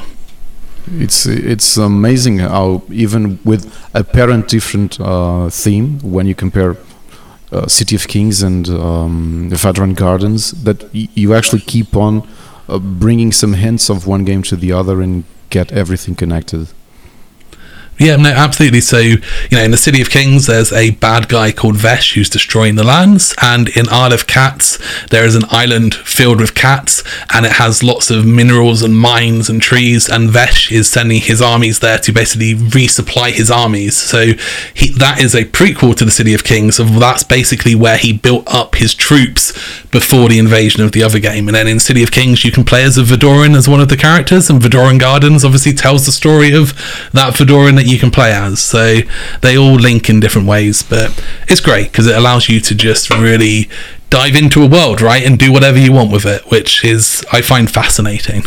[1.06, 2.66] It's it's amazing how
[3.06, 3.64] even with
[3.94, 6.72] apparent different uh, theme, when you compare
[7.52, 12.14] uh, City of Kings and um, Vadoran Gardens, that you actually keep on
[12.68, 16.68] uh, bringing some hints of one game to the other and get everything connected.
[18.00, 18.82] Yeah, no, absolutely.
[18.82, 19.20] So, you
[19.52, 22.84] know, in the City of Kings, there's a bad guy called Vesh who's destroying the
[22.84, 27.54] lands, and in Isle of Cats, there is an island filled with cats, and it
[27.54, 32.00] has lots of minerals and mines and trees, and Vesh is sending his armies there
[32.00, 33.98] to basically resupply his armies.
[33.98, 34.34] So,
[34.74, 36.78] he, that is a prequel to the City of Kings.
[36.78, 39.52] So that's basically where he built up his troops
[39.92, 41.48] before the invasion of the other game.
[41.48, 43.90] And then in City of Kings, you can play as a Vadoran as one of
[43.90, 46.74] the characters, and Vadoran Gardens obviously tells the story of
[47.14, 48.60] that Vadoran that you can play as.
[48.60, 49.00] So
[49.42, 51.10] they all link in different ways, but
[51.48, 53.70] it's great because it allows you to just really
[54.10, 57.42] dive into a world, right, and do whatever you want with it, which is I
[57.42, 58.44] find fascinating.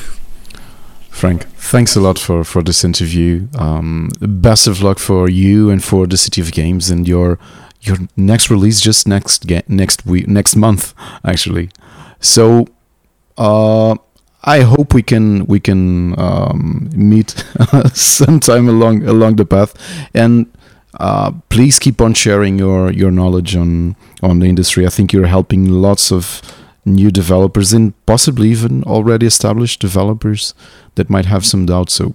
[1.10, 3.48] Frank, thanks a lot for for this interview.
[3.58, 7.38] Um, best of luck for you and for the City of Games and your
[7.80, 10.94] your next release just next ga- next week next month
[11.24, 11.68] actually.
[12.20, 12.66] So.
[13.36, 13.96] Uh,
[14.44, 17.30] I hope we can we can um, meet
[17.94, 19.74] sometime along along the path,
[20.14, 20.46] and
[21.00, 24.86] uh, please keep on sharing your your knowledge on on the industry.
[24.86, 26.42] I think you're helping lots of
[26.84, 30.52] new developers and possibly even already established developers
[30.96, 31.94] that might have some doubts.
[31.94, 32.12] So,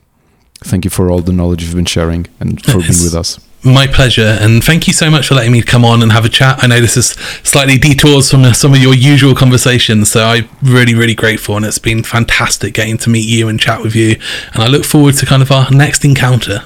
[0.59, 3.39] thank you for all the knowledge you've been sharing and for being with us.
[3.61, 6.29] My pleasure, and thank you so much for letting me come on and have a
[6.29, 6.63] chat.
[6.63, 7.07] I know this is
[7.43, 11.65] slightly detours from uh, some of your usual conversations, so I'm really, really grateful, and
[11.65, 14.15] it's been fantastic getting to meet you and chat with you.
[14.53, 16.63] And I look forward to kind of our next encounter.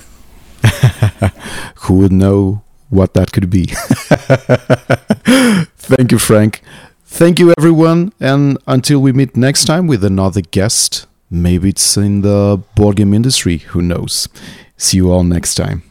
[1.77, 2.61] Who would know
[2.91, 3.65] what that could be?
[5.77, 6.61] thank you, Frank.
[7.07, 12.21] Thank you, everyone, and until we meet next time with another guest, maybe it's in
[12.21, 14.29] the board game industry, who knows.
[14.77, 15.81] See you all next time.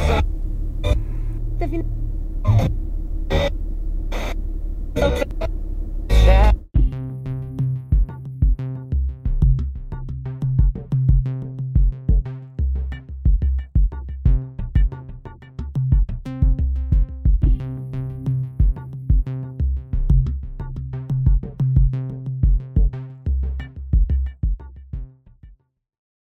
[0.00, 1.84] انت في